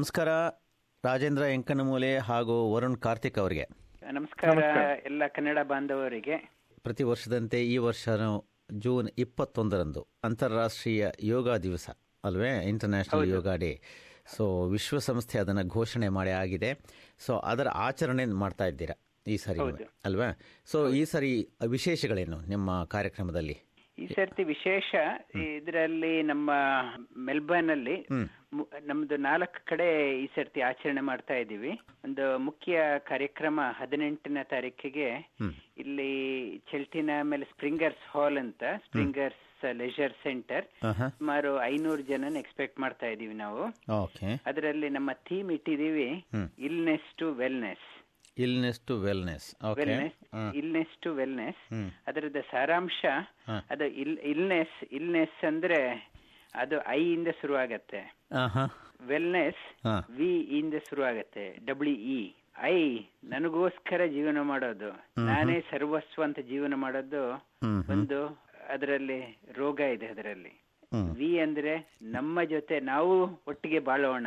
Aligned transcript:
ನಮಸ್ಕಾರ 0.00 0.28
ರಾಜೇಂದ್ರ 1.04 1.42
ಎಂಕನಮೂಲೆ 1.42 2.18
ಹಾಗೂ 2.18 2.74
ವರುಣ್ 2.74 2.96
ಕಾರ್ತಿಕ್ 2.96 3.38
ಅವರಿಗೆ. 3.38 3.68
ನಮಸ್ಕಾರ 4.12 4.58
ಎಲ್ಲ 5.04 5.22
ಕನ್ನಡ 5.26 5.58
ಬಾಂಧವರಿಗೆ. 5.62 6.52
ಪ್ರತಿ 6.82 7.02
ವರ್ಷದಂತೆ 7.02 7.66
ಈ 7.66 7.76
ವರ್ಷ 7.76 8.08
ಜೂನ್ 8.72 9.08
ಇಪ್ಪತ್ತೊಂದರಂದು 9.18 10.06
ಅಂತಾರಾಷ್ಟ್ರೀಯ 10.24 11.08
ಯೋಗ 11.20 11.56
ದಿವಸ 11.56 11.90
ಅಲ್ವೇ? 12.24 12.64
ಇಂಟರ್ನ್ಯಾಷನಲ್ 12.68 13.28
ಯೋಗ 13.28 13.48
ಡೇ. 13.48 13.80
ಸೊ 14.26 14.68
ವಿಶ್ವಸಂಸ್ಥೆ 14.68 15.38
ಅದನ್ನು 15.38 15.68
ಘೋಷಣೆ 15.68 16.08
ಮಾಡಿ 16.08 16.30
ಆಗಿದೆ. 16.30 16.80
ಸೊ 17.18 17.38
ಅದರ 17.38 17.68
ಆಚರಣೆ 17.68 18.24
ಮಾಡ್ತಾ 18.24 18.64
ಇದ್ದೀರಾ 18.64 19.00
ಈ 19.26 19.36
ಸರಿ 19.36 19.60
ಅಲ್ವಾ? 20.04 20.38
ಸೊ 20.66 20.88
ಈ 20.88 21.04
ಸರಿ 21.04 21.48
ವಿಶೇಷಗಳೇನು 21.68 22.40
ನಿಮ್ಮ 22.40 22.84
ಕಾರ್ಯಕ್ರಮದಲ್ಲಿ? 22.84 23.69
ಈ 23.98 24.06
ಸರ್ತಿ 24.16 24.42
ವಿಶೇಷ 24.44 24.90
ಇದರಲ್ಲಿ 25.58 26.22
ನಮ್ಮ 26.22 26.50
ಮೆಲ್ಬರ್ನ್ 27.28 27.72
ಅಲ್ಲಿ 27.74 27.96
ನಮ್ದು 28.90 29.16
ನಾಲ್ಕು 29.26 29.58
ಕಡೆ 29.70 29.88
ಈ 30.22 30.24
ಸರ್ತಿ 30.36 30.60
ಆಚರಣೆ 30.68 31.02
ಮಾಡ್ತಾ 31.08 31.34
ಇದ್ದೀವಿ. 31.34 31.72
ಒಂದು 32.06 32.24
ಮುಖ್ಯ 32.46 32.82
ಕಾರ್ಯಕ್ರಮ 33.10 33.60
ಹದಿನೆಂಟನೇ 33.80 34.42
ತಾರೀಕಿಗೆ 34.54 35.08
ಇಲ್ಲಿ 35.82 36.10
ಚೆಲ್ಟಿನ 36.72 37.10
ಮೇಲೆ 37.32 37.44
ಸ್ಪ್ರಿಂಗರ್ಸ್ 37.52 38.02
ಹಾಲ್ 38.14 38.38
ಅಂತ 38.44 38.62
ಸ್ಪ್ರಿಂಗರ್ಸ್ 38.86 39.46
ಲೆಜರ್ 39.82 40.12
ಸೆಂಟರ್. 40.22 40.66
ಸುಮಾರು 41.18 41.50
ಐನೂರು 41.62 42.02
ಜನನ 42.10 42.36
ಎಕ್ಸ್ಪೆಕ್ಟ್ 42.42 42.78
ಮಾಡ್ತಾ 42.80 43.06
ಇದೀವಿ 43.14 43.34
ನಾವು. 43.34 43.62
ಅದರಲ್ಲಿ 44.50 44.88
ನಮ್ಮ 44.88 45.10
theme 45.28 45.50
ಇಟ್ಟಿದೀವಿ 45.56 46.10
illness 46.68 47.08
to 47.22 47.28
wellness. 47.42 47.86
Illness 48.42 48.80
to 48.80 49.00
wellness. 49.00 49.64
Wellness 49.76 50.18
illness 50.54 51.02
to 51.02 51.14
wellness. 51.14 51.62
ಅದರದ 52.06 52.36
ಸಾರಾಂಶ 52.50 53.04
ಅದು 53.70 53.84
ಇಲ್ 53.84 54.18
ಇಲ್ನೆಸ್ 54.18 54.84
ಇಲ್ನೆಸ್ 54.92 55.44
ಅಂದ್ರೆ 55.44 56.10
ಅದು 56.54 56.86
ಐ 56.88 57.12
ಇಂದ 57.12 57.28
ಶುರುವಾಗತ್ತೆ. 57.40 58.00
ಆಹಾ. 58.36 58.64
ವೆಲ್ನೆಸ್. 59.06 59.62
ವಿ 60.10 60.40
ಇಂದ 60.40 60.74
ಶುರುವಾಗತ್ತೆ. 60.88 61.58
W 61.66 61.94
E. 61.94 62.32
ಐ 62.58 63.00
ನನಗೋಸ್ಕರ 63.24 64.06
ಜೀವನ 64.06 64.40
ಮಾಡೋದು. 64.40 64.90
ನಾನೇ 65.24 65.60
ಸರ್ವಸ್ವ 65.60 66.22
ಅಂತ 66.22 66.38
ಜೀವನ 66.38 66.74
ಮಾಡೋದು. 66.74 67.22
ಒಂದು 67.92 68.42
ಅದರಲ್ಲಿ 68.68 69.38
ರೋಗ 69.52 69.80
ಇದೆ 69.80 70.06
ಅದರಲ್ಲಿ. 70.06 70.52
ವಿ 71.12 71.40
ಅಂದ್ರೆ 71.40 71.74
ನಮ್ಮ 72.02 72.42
ಜೊತೆ 72.42 72.80
ನಾವು 72.80 73.40
ಒಟ್ಟಿಗೆ 73.48 73.78
ಬಾಳೋಣ. 73.78 74.26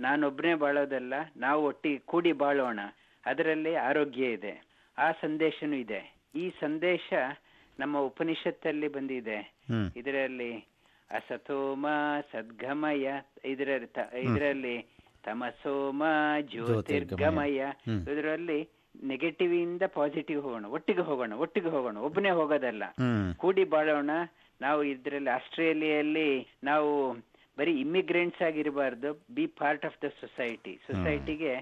ನಾನೊಬ್ಬನೇ 0.00 0.54
ಬಾಳೋದಲ್ಲ 0.54 1.14
ನಾವು 1.36 1.64
ಒಟ್ಟಿಗೆ 1.64 1.98
ಕೂಡಿ 1.98 2.32
ಬಾಳೋಣ. 2.32 2.80
ಅದರಲ್ಲಿ 3.26 3.74
ಆರೋಗ್ಯ 3.74 4.24
ಇದೆ. 4.32 4.52
ಆ 4.98 5.12
ಸಂದೇಶನೂ 5.12 5.76
ಇದೆ. 5.76 6.00
ಈ 6.34 6.50
ಸಂದೇಶ 6.50 7.12
ನಮ್ಮ 7.78 7.98
ಉಪನಿಷತ್ತಲ್ಲಿ 7.98 8.88
ಬಂದಿದೆ. 8.88 9.38
ಇದರಲ್ಲಿ 9.96 10.52
ಅಸತೋಮ 11.10 11.86
ಸದ್ಗಮಯ 12.32 13.10
ಇದರ 13.44 13.68
ಇದರಲ್ಲಿ 14.16 14.76
ತಮಸೋಮ 15.24 16.02
ಜ್ಯೋತಿರ್ಗಮಯ. 16.40 17.58
ಇದರಲ್ಲಿ 18.12 18.68
ನೆಗೆಟಿವ್ 19.04 19.52
ಇಂದ 19.54 19.82
ಪಾಸಿಟಿವ್ 19.94 20.42
ಹೋಗೋಣ 20.42 20.66
ಒಟ್ಟಿಗೆ 20.66 21.00
ಹೋಗೋಣ 21.00 21.32
ಒಟ್ಟಿಗೆ 21.32 21.68
ಹೋಗೋಣ 21.68 21.96
ಒಬ್ಬನೇ 21.96 22.30
ಹೋಗೋದಲ್ಲ. 22.30 22.84
ಕೂಡಿ 23.36 23.64
ಬಾಳೋಣ. 23.64 24.10
ನಾವು 24.60 24.84
ಇದರಲ್ಲಿ 24.84 25.30
ಆಸ್ಟ್ರೇಲಿಯಲ್ಲಿ 25.30 26.46
ನಾವು 26.64 27.12
ಬರೀ 27.58 27.80
immigrants 27.80 28.42
ಆಗಿರಬಾರ್ದು 28.42 29.12
be 29.34 29.46
part 29.46 29.84
of 29.84 30.04
the 30.04 30.08
society 30.08 30.80
ಸೊಸೈಟಿಗೆ 30.86 31.54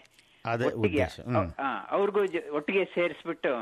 ಒಟ್ಟಿಗೆ 0.44 1.06
ಅವ್ರಿಗೂ 1.91 2.20
ಒಟ್ಟಿಗೆ 2.56 2.84
ಸೇರಿಸ್ಬಿಟ್ಟು 2.84 3.52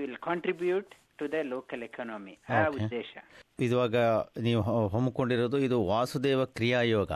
will 0.00 0.16
contribute 0.16 0.94
to 1.18 1.32
the 1.32 1.34
local 1.42 1.82
economy 1.82 2.38
ಆ 2.48 2.64
ಉದ್ದೇಶ. 2.68 3.12
ಇವಾಗ 3.60 3.96
ನೀವು 4.40 4.62
ಹೊಮ್ಮಿಕೊಂಡಿರೋದು 4.62 4.88
ಹಮ್ಮಿಕೊಂಡಿರೋದು 4.96 5.58
ಇದು 5.58 5.86
ವಾಸುದೇವ 5.86 6.44
ಕ್ರಿಯಾಯೋಗ 6.44 7.12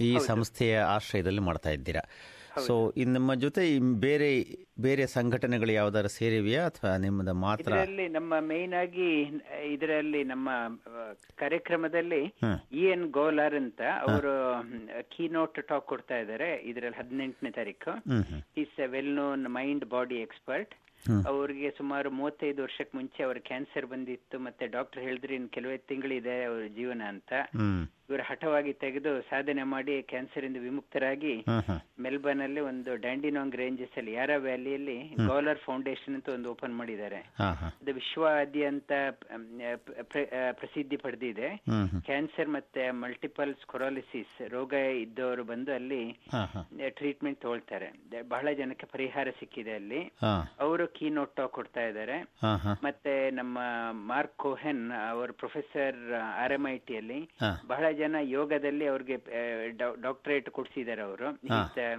ಈ 0.00 0.18
ಸಂಸ್ಥೆಯ 0.18 0.80
ಆಶ್ರಯದಲ್ಲಿ 0.80 1.40
ಮಾಡ್ತಾ 1.40 1.70
ಇದ್ದೀರಾ. 1.70 2.02
ಸೊ 2.66 2.92
ಇನ್ 2.96 3.12
ನಿಮ್ಮ 3.12 3.34
ಜೊತೆ 3.34 3.62
ಬೇರೆ 4.06 4.28
ಬೇರೆ 4.80 5.06
ಸಂಘಟನೆಗಳು 5.06 5.72
ಯಾವ್ದಾದ್ರು 5.72 6.10
ಸೇರಿವೆಯಾ 6.16 6.62
ಅಥವಾ 6.66 6.96
ನಿಮ್ಮದ 6.96 7.32
ಮಾತ್ರ? 7.44 7.70
ಇದರಲ್ಲಿ 7.72 8.08
ನಮ್ಮ 8.08 8.34
ಮೇನ್ 8.40 8.74
ಆಗಿ 8.74 9.08
ಇದರಲ್ಲಿ 9.74 10.24
ನಮ್ಮ 10.24 10.48
ಕಾರ್ಯಕ್ರಮದಲ್ಲಿ 11.36 12.22
ಇ 12.72 12.84
ಎನ್ 12.94 13.06
ಗೋಲಾರ್ 13.10 13.54
ಅಂತ 13.54 13.80
ಅವರು 14.06 14.34
ಕೀನೋಟ್ 15.16 15.60
ಟಾಕ್ 15.68 15.86
ಕೊಡ್ತಾ 15.86 16.18
ಇದ್ದಾರೆ 16.18 16.50
ಇದರಲ್ಲಿ 16.72 16.96
ಹದಿನೆಂಟನೇ 16.96 17.50
ತಾರೀಕು. 17.50 17.94
Is 18.56 18.80
a 18.80 18.86
well 18.86 19.14
known 19.14 19.44
mind 19.58 19.86
body 19.96 20.18
expert 20.28 20.74
ಅವ್ರಿಗೆ 21.26 21.68
ಸುಮಾರು 21.70 22.10
ಮೂವತ್ತೈದು 22.10 22.62
ವರ್ಷಕ್ಕೆ 22.62 22.94
ಮುಂಚೆ 22.96 23.20
ಅವ್ರ 23.22 23.38
ಕ್ಯಾನ್ಸರ್ 23.50 23.86
ಬಂದಿತ್ತು. 23.86 24.38
ಮತ್ತೆ 24.38 24.66
ಡಾಕ್ಟರ್ 24.66 25.02
ಹೇಳಿದ್ರು 25.02 25.34
ಇನ್ 25.34 25.48
ಕೆಲವೇ 25.48 25.76
ತಿಂಗಳಿದೆ 25.90 26.44
ಅವ್ರ 26.44 26.64
ಜೀವನ 26.78 27.02
ಅಂತ. 27.08 27.32
ಇವರು 28.08 28.24
ಹಠವಾಗಿ 28.28 28.72
ತೆಗೆದು 28.82 29.10
ಸಾಧನೆ 29.30 29.62
ಮಾಡಿ 29.72 29.94
ಕ್ಯಾನ್ಸರ್ 30.10 30.44
ಇಂದ 30.46 30.58
ವಿಮುಕ್ತರಾಗಿ 30.66 31.32
ಮೆಲ್ಬರ್ನ್ 32.04 32.42
ಅಲ್ಲಿ 32.44 32.60
ಒಂದು 32.68 32.90
ಡ್ಯಾಂಡಿನಾಂಗ್ 33.04 33.56
ರೇಂಜಸ್ 33.60 33.96
ಅಲ್ಲಿ 34.00 34.12
ಯಾರ 34.18 34.30
ವ್ಯಾಲಿಯಲ್ಲಿ 34.46 34.96
ಗೋಲರ್ 35.30 35.60
ಫೌಂಡೇಶನ್ 35.64 36.16
ಅಂತ 36.18 36.28
ಒಂದು 36.36 36.48
ಓಪನ್ 36.52 36.74
ಮಾಡಿದ್ದಾರೆ. 36.78 37.20
ಇದು 37.82 37.92
ವಿಶ್ವಾದ್ಯಂತ 37.98 38.92
ಪ್ರಸಿದ್ಧಿ 40.60 40.98
ಪಡೆದಿದೆ. 41.04 41.50
ಕ್ಯಾನ್ಸರ್ 42.08 42.50
ಮತ್ತೆ 42.56 42.84
ಮಲ್ಟಿಪಲ್ 43.02 43.52
ಸ್ಕೊರಾಲಿಸಿಸ್ 43.64 44.36
ರೋಗ 44.56 44.72
ಇದ್ದವರು 45.04 45.44
ಬಂದು 45.52 45.72
ಅಲ್ಲಿ 45.78 46.02
ಟ್ರೀಟ್ಮೆಂಟ್ 47.00 47.42
ತಗೊಳ್ತಾರೆ. 47.44 47.90
ಬಹಳ 48.34 48.48
ಜನಕ್ಕೆ 48.62 48.88
ಪರಿಹಾರ 48.94 49.28
ಸಿಕ್ಕಿದೆ 49.40 49.74
ಅಲ್ಲಿ. 49.80 50.00
ಅವರು 50.66 50.86
ಕೀ 50.96 51.08
ನೋಟ್ 51.18 51.36
ಟಾಕ್ 51.36 51.54
ಕೊಡ್ತಾ 51.58 51.84
ಇದ್ದಾರೆ 51.90 52.18
ಮತ್ತೆ 52.88 53.14
ನಮ್ಮ 53.40 53.58
ಮಾರ್ಕ್ 54.12 54.36
ಕೋಹೆನ್ 54.46 54.84
ಅವರು 55.10 55.32
ಪ್ರೊಫೆಸರ್ 55.42 56.00
ಆರ್ 56.42 56.56
ಎಂ 56.58 56.66
ಐ 56.74 56.76
ಟಿಯಲ್ಲಿ. 56.88 57.20
ಬಹಳ 57.72 57.84
ಜನ 58.00 58.16
ಯೋಗದಲ್ಲಿ 58.36 58.86
ಅವ್ರಿಗೆ 58.92 59.16
ಡಾಕ್ಟರೇಟ್ 60.06 60.48
ಕೊಡಿಸಿದ್ದಾರೆ 60.58 61.02
ಅವರು. 61.08 61.28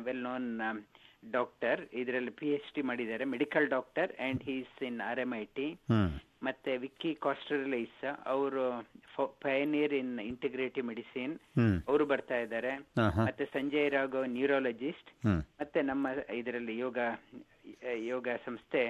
ವೆಲ್ 0.08 0.24
ನೋನ್ 0.30 0.48
ಡಾಕ್ಟರ್ 1.34 1.80
ಇದರಲ್ಲಿ 2.02 2.32
ಪಿ 2.40 2.48
ಎಚ್ 2.56 2.70
ಡಿ 2.76 2.82
ಮಾಡಿದ್ದಾರೆ 2.90 3.24
medical 3.32 3.66
doctor 3.74 4.12
and 4.28 4.44
he's 4.50 4.76
in 4.90 5.00
R 5.08 5.20
M 5.24 5.32
I 5.40 5.46
T 5.58 5.68
ಮತ್ತೆ 6.48 6.72
ವಿಕ್ಕಿ 6.84 7.12
ಕಾಸ್ಟ್ರಲೈಸ್ 7.26 8.04
ಅವರು 8.34 8.62
ಪಯನಿಯರ್ 9.46 9.94
ಇನ್ 10.02 10.14
ಇಂಟಿಗ್ರೇಟಿವ್ 10.28 10.86
ಮೆಡಿಸಿನ್ 10.92 11.34
ಅವರು 11.90 12.04
ಬರ್ತಾ 12.12 12.38
ಇದ್ದಾರೆ. 12.44 12.72
ಮತ್ತೆ 13.26 13.46
ಸಂಜಯ್ 13.56 13.90
ರಾಘವ್ 13.98 14.28
ನ್ಯೂರಾಲಜಿಸ್ಟ್ 14.38 15.12
ಮತ್ತೆ 15.62 15.82
ನಮ್ಮ 15.92 16.08
ಇದರಲ್ಲಿ 16.40 16.76
ಯೋಗ 16.86 16.98
ಯೋಗ 18.12 18.28
ಸಂಸ್ಥೆ 18.46 18.84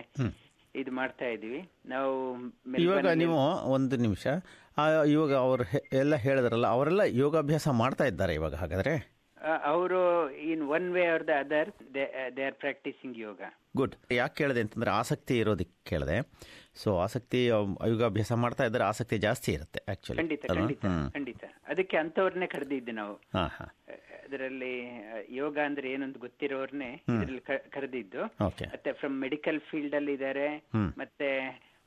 ಇದು 0.75 0.92
ಮಾಡ್ತಾ 1.00 1.28
ಇದೀವಿ. 1.36 1.62
ನಾವು 1.94 2.14
ಇವಾಗ 2.86 3.12
ನೀವು 3.22 3.38
ಒಂದು 3.75 3.96
ನಿಮಿಷ. 4.06 4.28
ಇವಾಗ 5.06 5.34
ಅವರು 5.34 5.63
ಎಲ್ಲ 5.97 6.16
ಹೇಳಿದ್ರಲ್ಲ 6.16 6.67
ಅವರೆಲ್ಲ 6.67 7.01
ಯೋಗಾಭ್ಯಾಸ 7.01 7.67
ಮಾಡ್ತಾ 7.67 8.06
ಇದ್ದಾರೆ 8.06 8.34
ಇವಾಗ 8.34 8.56
ಹಾಗಾದ್ರೆ? 8.56 9.19
ಅವರು 9.63 10.31
in 10.31 10.69
one 10.69 10.94
way 10.94 11.06
or 11.06 11.28
the 11.28 11.29
other 11.29 11.69
they 11.95 12.44
are 12.45 12.53
practising 12.53 13.18
yoga. 13.18 13.41
Good. 13.75 13.95
ಯಾಕೆ 14.12 14.35
ಕೇಳಿದೆ 14.35 14.62
ಅಂತಂದ್ರೆ 14.62 14.91
ಆಸಕ್ತಿ 14.91 15.38
ಇರೋದಕ್ಕೆ 15.39 15.89
ಕೇಳಿದೆ. 15.89 16.18
ಸೊ 16.75 17.00
ಆಸಕ್ತಿ 17.00 17.45
ಯೋಗಾಭ್ಯಾಸ 17.45 18.31
ಮಾಡ್ತಾ 18.34 18.66
ಇದ್ದಾರೆ 18.66 18.84
ಆಸಕ್ತಿ 18.84 19.18
ಜಾಸ್ತಿ 19.18 19.51
ಇರುತ್ತೆ 19.51 19.91
ಆಕ್ಚುಲಿ 19.91 20.18
ಖಂಡಿತ 20.18 20.45
ಖಂಡಿತ 20.45 20.85
ಖಂಡಿತ. 21.13 21.44
ಅದಕ್ಕೆ 21.68 21.97
ಅಂತವ್ರನ್ನೇ 21.97 22.47
ಕರೆದಿದ್ದು 22.47 22.91
ನಾವು. 22.91 23.16
ಅದರಲ್ಲಿ 24.25 24.73
ಯೋಗ 25.29 25.57
ಅಂದ್ರೆ 25.66 25.91
ಏನಂತ 25.91 26.18
ಗೊತ್ತಿರೋರ್ನೆ 26.18 26.94
ಇದರಲ್ಲಿ 26.94 27.39
ಕರೆದಿದ್ದು. 27.69 28.23
ಮತ್ತೆ 28.44 28.91
ಫ್ರಮ್ 28.91 29.22
ಮೆಡಿಕಲ್ 29.22 29.59
ಫೀಲ್ಡ್ 29.59 29.95
ಅಲ್ಲಿ 29.95 30.13
ಇದ್ದಾರೆ 30.13 30.47
ಮತ್ತೆ 30.97 31.29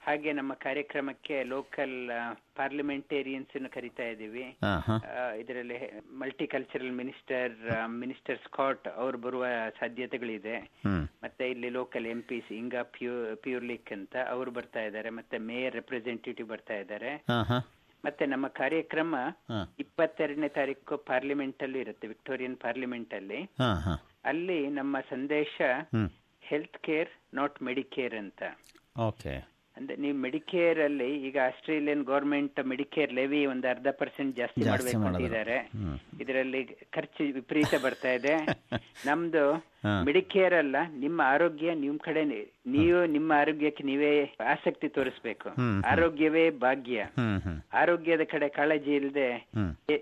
ಹಾಗೆ 0.04 0.30
ನಮ್ಮ 0.38 0.52
ಕಾರ್ಯಕ್ರಮಕ್ಕೆ 0.64 1.36
ಲೋಕಲ್ 1.52 1.96
ಪಾರ್ಲಿಮೆಂಟೇರಿಯನ್ಸ್ 2.58 3.68
ಕರಿತಾ 3.74 4.04
ಇದ್ದೀವಿ. 4.12 4.44
ಇದರಲ್ಲಿ 5.40 5.76
multi 6.22 6.46
cultural 6.54 6.92
minister 7.00 7.54
minister 8.02 8.40
Scott 8.46 8.87
ಅವರು 9.02 9.19
ಬರುವ 9.26 9.44
ಸಾಧ್ಯತೆಗಳಿದೆ. 9.81 10.56
ಮತ್ತೆ 11.25 11.44
ಇಲ್ಲಿ 11.50 11.70
ಲೋಕಲ್ 11.78 12.08
ಎಂ 12.14 12.22
ಪಿಸ್ 12.31 12.50
ಇಂಗಾ 12.60 12.82
ಪ್ಯೂ 12.96 13.12
ಪ್ಯೂರ್ಲಿಕ್ 13.44 13.93
ಅಂತ 13.99 14.16
ಅವರು 14.34 14.50
ಬರ್ತಾ 14.58 14.82
ಇದ್ದಾರೆ. 14.88 15.12
ಮತ್ತೆ 15.19 15.38
ಮೇಯರ್ 15.50 15.78
ರೆಪ್ರೆಸೆಂಟೇಟಿವ್ 15.81 16.48
ಬರ್ತಾ 16.55 16.78
ಇದ್ದಾರೆ. 16.82 17.12
ಮತ್ತೆ 18.05 18.26
ನಮ್ಮ 18.26 18.46
ಕಾರ್ಯಕ್ರಮ. 18.60 19.14
ಇಪ್ಪತ್ತೆರಡನೇ 19.84 20.50
ತಾರೀಕು 20.58 20.96
ಪಾರ್ಲಿಮೆಂಟ್ 21.12 21.62
ಅಲ್ಲಿ 21.66 21.81
ಇರುತ್ತೆ 21.84 22.06
ವಿಕ್ಟೋರಿಯನ್ 22.14 22.58
ಪಾರ್ಲಿಮೆಂಟ್ 22.66 23.14
ಅಲ್ಲಿ 23.20 23.40
ಅಲ್ಲಿ 24.32 24.58
ನಮ್ಮ 24.81 24.96
ಸಂದೇಶ 25.14 25.60
ಹೆಲ್ತ್ 26.50 26.78
ಕೇರ್ 26.88 27.12
ನಾಟ್ 27.40 27.56
ಮೆಡಿಕೇರ್ 27.70 28.19
ಅಂತ. 28.25 28.43
ಓಕೆ 29.08 29.34
ಅಂದ್ರೆ 29.76 29.96
ನೀವು 29.96 30.19
ಮೆಡಿಕೇರ್ 30.19 30.80
ಅಲ್ಲಿ 30.80 31.22
ಈಗ 31.26 31.38
ಆಸ್ಟ್ರೇಲಿಯನ್ 31.44 32.04
ಗೌರ್ಮೆಂಟ್ 32.04 32.66
ಮೆಡಿಕೇರ್ 32.66 33.12
ಲೆವಿ 33.12 33.46
ಒಂದು 33.46 33.69
ಅರ್ಧ 33.69 33.86
ಪರ್ಸೆಂಟ್ 33.88 34.36
ಜಾಸ್ತಿ 34.36 34.69
ಮಾಡಬೇಕು. 34.69 35.00
ಅಂತಿದ್ದಾರೆ 35.06 35.56
ಇದರಲ್ಲಿ 36.20 36.64
ಖರ್ಚು 36.92 37.24
ವಿಪರೀತ 37.32 37.74
ಬರ್ತಾ 37.82 38.08
ಇದೆ. 38.08 38.34
ನಮ್ದು 39.06 39.44
ಮೆಡಿಕೇರ್ 40.04 40.54
ಅಲ್ಲ 40.54 40.76
ನಿಮ್ಮ 40.94 41.20
ಆರೋಗ್ಯ 41.24 41.74
ನಿಮ್ 41.74 41.98
ಕಡೆ 41.98 42.24
ನೀವು 42.66 43.06
ನಿಮ್ಮ 43.06 43.32
ಆರೋಗ್ಯಕ್ಕೆ 43.32 43.84
ನೀವೇ 43.84 44.32
ಆಸಕ್ತಿ 44.46 44.88
ತೋರಿಸ್ಬೇಕು. 44.88 45.48
ಆರೋಗ್ಯವೇ 45.86 46.50
ಭಾಗ್ಯ. 46.50 47.06
ಆರೋಗ್ಯದ 47.72 48.20
ಕಡೆ 48.24 48.48
ಕಾಳಜಿ 48.48 48.94
ಇಲ್ಲದೆ 48.94 49.28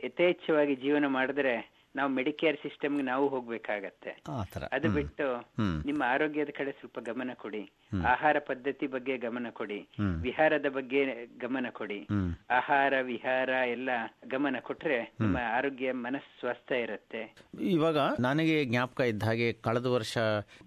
ಯಥೇಚ್ಛವಾಗಿ 0.05 0.76
ಜೀವನ 0.76 1.06
ಮಾಡಿದ್ರೆ 1.06 1.69
ನಾವು 1.97 2.11
ಮೆಡಿಕೇರ್ 2.11 2.57
ಸಿಸ್ಟಮ್ಗೆ 2.57 3.03
ನಾವು 3.03 3.29
ಹೋಗ್ಬೇಕಾಗತ್ತೆ. 3.29 4.11
ಅದು 4.73 4.89
ಬಿಟ್ಟು 4.91 5.27
ನಿಮ್ಮ 5.87 6.03
ಆರೋಗ್ಯದ 6.07 6.49
ಕಡೆ 6.59 6.73
ಸ್ವಲ್ಪ 6.73 6.99
ಗಮನ 6.99 7.31
ಕೊಡಿ. 7.35 7.63
ಆಹಾರ 8.07 8.37
ಪದ್ಧತಿ 8.39 8.87
ಬಗ್ಗೆ 8.87 9.17
ಗಮನ 9.17 9.47
ಕೊಡಿ. 9.51 9.89
ವಿಹಾರದ 10.23 10.69
ಬಗ್ಗೆ 10.69 11.05
ಗಮನ 11.39 11.67
ಕೊಡಿ. 11.73 12.07
ಆಹಾರ 12.51 12.95
ವಿಹಾರ 13.03 13.49
ಎಲ್ಲ 13.49 13.91
ಗಮನ 14.27 14.57
ಕೊಟ್ರೆ 14.61 14.99
ನಿಮ್ಮ 15.21 15.39
ಆರೋಗ್ಯ 15.57 15.93
ಮನಸ್ಸು 15.93 16.41
ಸ್ವಸ್ಥ 16.41 16.73
ಇರುತ್ತೆ. 16.73 17.23
ಇವಾಗ 17.61 17.99
ನನಗೆ 18.21 18.65
ಜ್ಞಾಪಕ 18.65 19.01
ಇದ್ದ 19.01 19.23
ಹಾಗೆ 19.23 19.53
ಕಳೆದ 19.53 19.87
ವರ್ಷ 19.87 20.19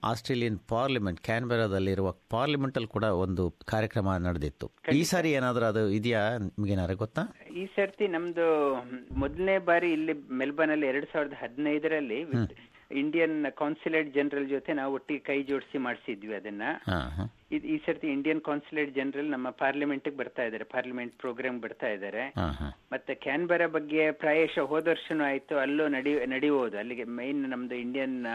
ಆಸ್ಟ್ರೇಲಿಯನ್ 0.04 0.60
ಪಾರ್ಲಿಮೆಂಟ್ 0.70 1.22
ಕ್ಯಾನ್ಬೆರಾದಲ್ಲಿರುವ 1.22 2.12
ಪಾರ್ಲಿಮೆಂಟ್ 2.30 2.78
ಅಲ್ಲಿ 2.78 2.88
ಕೂಡ 2.88 3.04
ಒಂದು 3.04 3.46
ಕಾರ್ಯಕ್ರಮ 3.66 4.16
ನಡೆದಿತ್ತು. 4.28 4.72
ಈ 4.94 5.04
ಸಾರಿ 5.04 5.32
ಏನಾದ್ರೂ 5.32 5.66
ಅದು 5.66 5.90
ಇದೆಯಾ? 5.90 6.38
ನಿಮ್ಗೆ 6.38 6.94
ಗೊತ್ತಾ? 6.94 7.22
ಈ 7.56 7.66
ಸರ್ತಿ 7.76 8.08
ನಮ್ದು 8.08 8.48
ಮೊದಲನೇ 9.20 9.58
ಬಾರಿ 9.58 9.92
ಇಲ್ಲಿ 9.92 10.14
ಮೆಲ್ಬರ್ನ್ 10.14 10.72
ಅಲ್ಲಿ 10.72 10.88
ಎರಡ್ 10.88 11.06
ಸಾವಿರದ 11.14 11.34
ಹದಿನೈದರಲ್ಲಿ 11.42 12.20
ಇಂಡಿಯನ್ 12.92 13.46
ಕಾನ್ಸುಲೇಟ್ 13.58 14.14
ಜನರಲ್ 14.16 14.50
ಜೊತೆ 14.50 14.74
ನಾವು 14.74 14.94
ಒಟ್ಟಿಗೆ 14.94 15.20
ಕೈ 15.20 15.44
ಜೋಡಿಸಿ 15.44 15.78
ಮಾಡಿಸಿದ್ವಿ 15.78 16.36
ಅದನ್ನ. 16.36 16.64
ಈ 17.52 17.78
ಸರ್ತಿ 17.86 18.08
ಇಂಡಿಯನ್ 18.08 18.42
ಕಾನ್ಸುಲೇಟ್ 18.42 18.96
ಜನರಲ್ 18.96 19.30
ನಮ್ಮ 19.32 19.50
ಪಾರ್ಲಿಮೆಂಟ್ 19.50 20.10
ಬರ್ತಾ 20.18 20.44
ಇದ್ದಾರೆ 20.44 20.64
ಪಾರ್ಲಿಮೆಂಟ್ 20.64 21.16
ಪ್ರೋಗ್ರಾಮ್ 21.18 21.62
ಬರ್ತಾ 21.62 21.88
ಇದ್ದಾರೆ. 21.88 22.34
ಮತ್ತೆ 22.92 23.16
ಕ್ಯಾನ್ಬರಾ 23.16 23.68
ಬಗ್ಗೆ 23.68 24.12
ಪ್ರಾಯಶಃ 24.12 24.62
ಹೋದ 24.62 24.88
ವರ್ಷನೂ 24.88 25.24
ಆಯ್ತು 25.24 25.58
ಅಲ್ಲೂ 25.58 25.88
ನಡಿ 25.88 26.26
ನಡೆಯುವುದು 26.26 26.78
ಅಲ್ಲಿಗೆ 26.78 27.04
ಮೈನ್ 27.04 27.50
ನಮ್ದು 27.50 27.76
ಇಂಡಿಯನ್ 27.76 28.26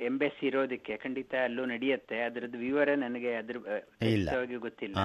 ಎಂಬೆಸಿ 0.00 0.46
ಇರೋದಕ್ಕೆ 0.46 0.96
ಖಂಡಿತ 0.96 1.34
ಅಲ್ಲೂ 1.44 1.64
ನಡೆಯುತ್ತೆ. 1.64 2.18
ಅದರದ್ದು 2.18 2.58
ವಿವರ 2.58 2.88
ನನಗೆ 2.94 3.34
ಅದ್ರ 3.34 3.56
ಗೊತ್ತಿಲ್ಲ. 4.56 4.98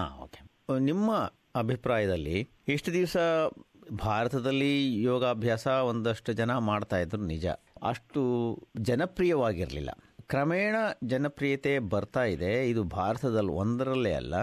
ನಿಮ್ಮ 0.80 1.12
ಅಭಿಪ್ರಾಯದಲ್ಲಿ 1.56 2.50
ಇಷ್ಟು 2.68 2.94
ದಿವಸ 2.94 3.18
ಭಾರತದಲ್ಲಿ 3.92 5.04
ಯೋಗಾಭ್ಯಾಸ 5.04 5.68
ಒಂದಷ್ಟು 5.68 6.34
ಜನ 6.34 6.58
ಮಾಡ್ತಾ 6.58 6.98
ಇದ್ರು 6.98 7.22
ನಿಜ. 7.22 7.46
ಅಷ್ಟು 7.84 8.22
ಜನಪ್ರಿಯವಾಗಿರಲಿಲ್ಲ. 8.78 9.90
ಕ್ರಮೇಣ 10.22 10.76
ಜನಪ್ರಿಯತೆ 11.04 11.80
ಬರ್ತಾ 11.80 12.24
ಇದೆ. 12.24 12.70
ಇದು 12.70 12.84
ಭಾರತದಲ್ಲಿ 12.84 13.52
ಒಂದರಲ್ಲೇ 13.52 14.14
ಅಲ್ಲ 14.14 14.36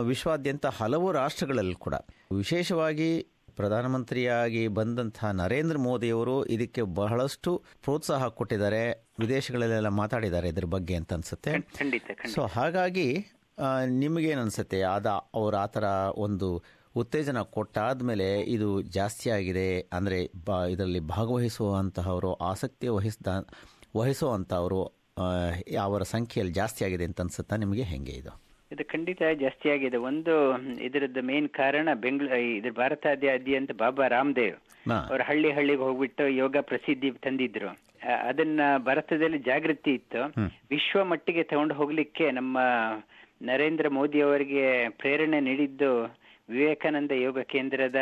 ವಿಶ್ವಾದ್ಯಂತ 0.00 0.66
ಹಲವು 0.66 1.12
ರಾಷ್ಟ್ರಗಳಲ್ಲಿ 1.12 1.74
ಕೂಡ. 1.74 1.94
ವಿಶೇಷವಾಗಿ 2.36 3.26
ಪ್ರಧಾನಮಂತ್ರಿಯಾಗಿ 3.56 4.68
ಬಂದಂತಹ 4.68 5.30
ನರೇಂದ್ರ 5.30 5.78
ಮೋದಿಯವರು 5.78 6.46
ಇದಕ್ಕೆ 6.46 6.82
ಬಹಳಷ್ಟು 6.82 7.64
ಪ್ರೋತ್ಸಾಹ 7.84 8.26
ಕೊಟ್ಟಿದ್ದಾರೆ. 8.28 9.08
ವಿದೇಶಗಳಲ್ಲೆಲ್ಲ 9.18 9.88
ಮಾತಾಡಿದ್ದಾರೆ 9.88 10.48
ಇದ್ರ 10.48 10.64
ಬಗ್ಗೆ 10.64 10.94
ಅಂತ 10.94 11.12
ಅನ್ಸುತ್ತೆ. 11.12 11.50
ಸೊ 12.34 12.46
ಹಾಗಾಗಿ 12.46 13.26
ನಿಮಗೇನ್ 13.86 14.40
ಅನ್ಸುತ್ತೆ? 14.40 14.82
ಆದ 14.82 15.06
ಅವ್ರು 15.34 15.56
ಆ 15.56 15.66
ಥರ 15.66 15.84
ಒಂದು 16.14 16.62
ಉತ್ತೇಜನ 17.00 17.40
ಕೊಟ್ಟಾದ 17.56 18.04
ಮೇಲೆ 18.10 18.26
ಇದು 18.54 18.68
ಜಾಸ್ತಿ 18.96 19.28
ಆಗಿದೆ 19.30 19.68
ಅಂದರೆ 19.92 20.18
ಬ 20.46 20.58
ಇದರಲ್ಲಿ 20.70 21.00
ಭಾಗವಹಿಸುವಂತಹವರು 21.14 22.30
ಆಸಕ್ತಿ 22.50 22.88
ವಹಿಸ್ದ 22.88 23.28
ವಹಿಸುವಂಥವರು 23.96 24.80
ಅವರ 25.82 26.02
ಸಂಖ್ಯೆಯಲ್ಲಿ 26.14 26.54
ಜಾಸ್ತಿ 26.54 26.80
ಆಗಿದೆ 26.84 27.04
ಅಂತ 27.04 27.20
ಅನ್ಸುತ್ತಾ 27.20 27.54
ನಿಮಗೆ 27.56 27.84
ಹೆಂಗೆ 27.92 28.14
ಇದು? 28.20 28.32
ಇದು 28.70 28.84
ಖಂಡಿತ 28.84 29.22
ಜಾಸ್ತಿ 29.40 29.68
ಆಗಿದೆ 29.70 29.98
ಒಂದು 30.08 30.34
ಇದರದ್ದು 30.82 31.20
ಮೇನ್ 31.22 31.48
ಕಾರಣ 31.58 31.88
ಬೆಂಗಳೂರು 32.02 32.38
ಇದ್ರ 32.56 32.72
ಭಾರತಾದ್ಯಾದ್ಯಂತ 32.72 33.72
ಬಾಬಾ 33.76 34.06
ರಾಮದೇವ್. 34.08 34.56
ಅವ್ರ 35.10 35.20
ಹಳ್ಳಿ 35.22 35.50
ಹಳ್ಳಿಗೆ 35.52 35.82
ಹೋಗ್ಬಿಟ್ಟು 35.82 36.24
ಯೋಗ 36.42 36.56
ಪ್ರಸಿದ್ಧಿ 36.70 37.10
ತಂದಿದ್ರು. 37.26 37.70
ಅದನ್ನ 38.28 38.60
ಭಾರತದಲ್ಲಿ 38.86 39.38
ಜಾಗೃತಿ 39.48 39.92
ಇತ್ತು. 39.94 40.20
ವಿಶ್ವ 40.70 41.04
ಮಟ್ಟಿಗೆ 41.04 41.44
ತಗೊಂಡು 41.44 41.74
ಹೋಗ್ಲಿಕ್ಕೆ 41.74 42.26
ನಮ್ಮ 42.30 42.58
ನರೇಂದ್ರ 43.42 43.86
ಮೋದಿ 43.88 44.20
ಅವರಿಗೆ 44.20 44.64
ಪ್ರೇರಣೆ 45.00 45.40
ನೀಡಿದ್ದು 45.40 45.90
ವಿವೇಕಾನಂದ 46.50 47.10
ಯೋಗ 47.10 47.38
ಕೇಂದ್ರದ 47.40 47.96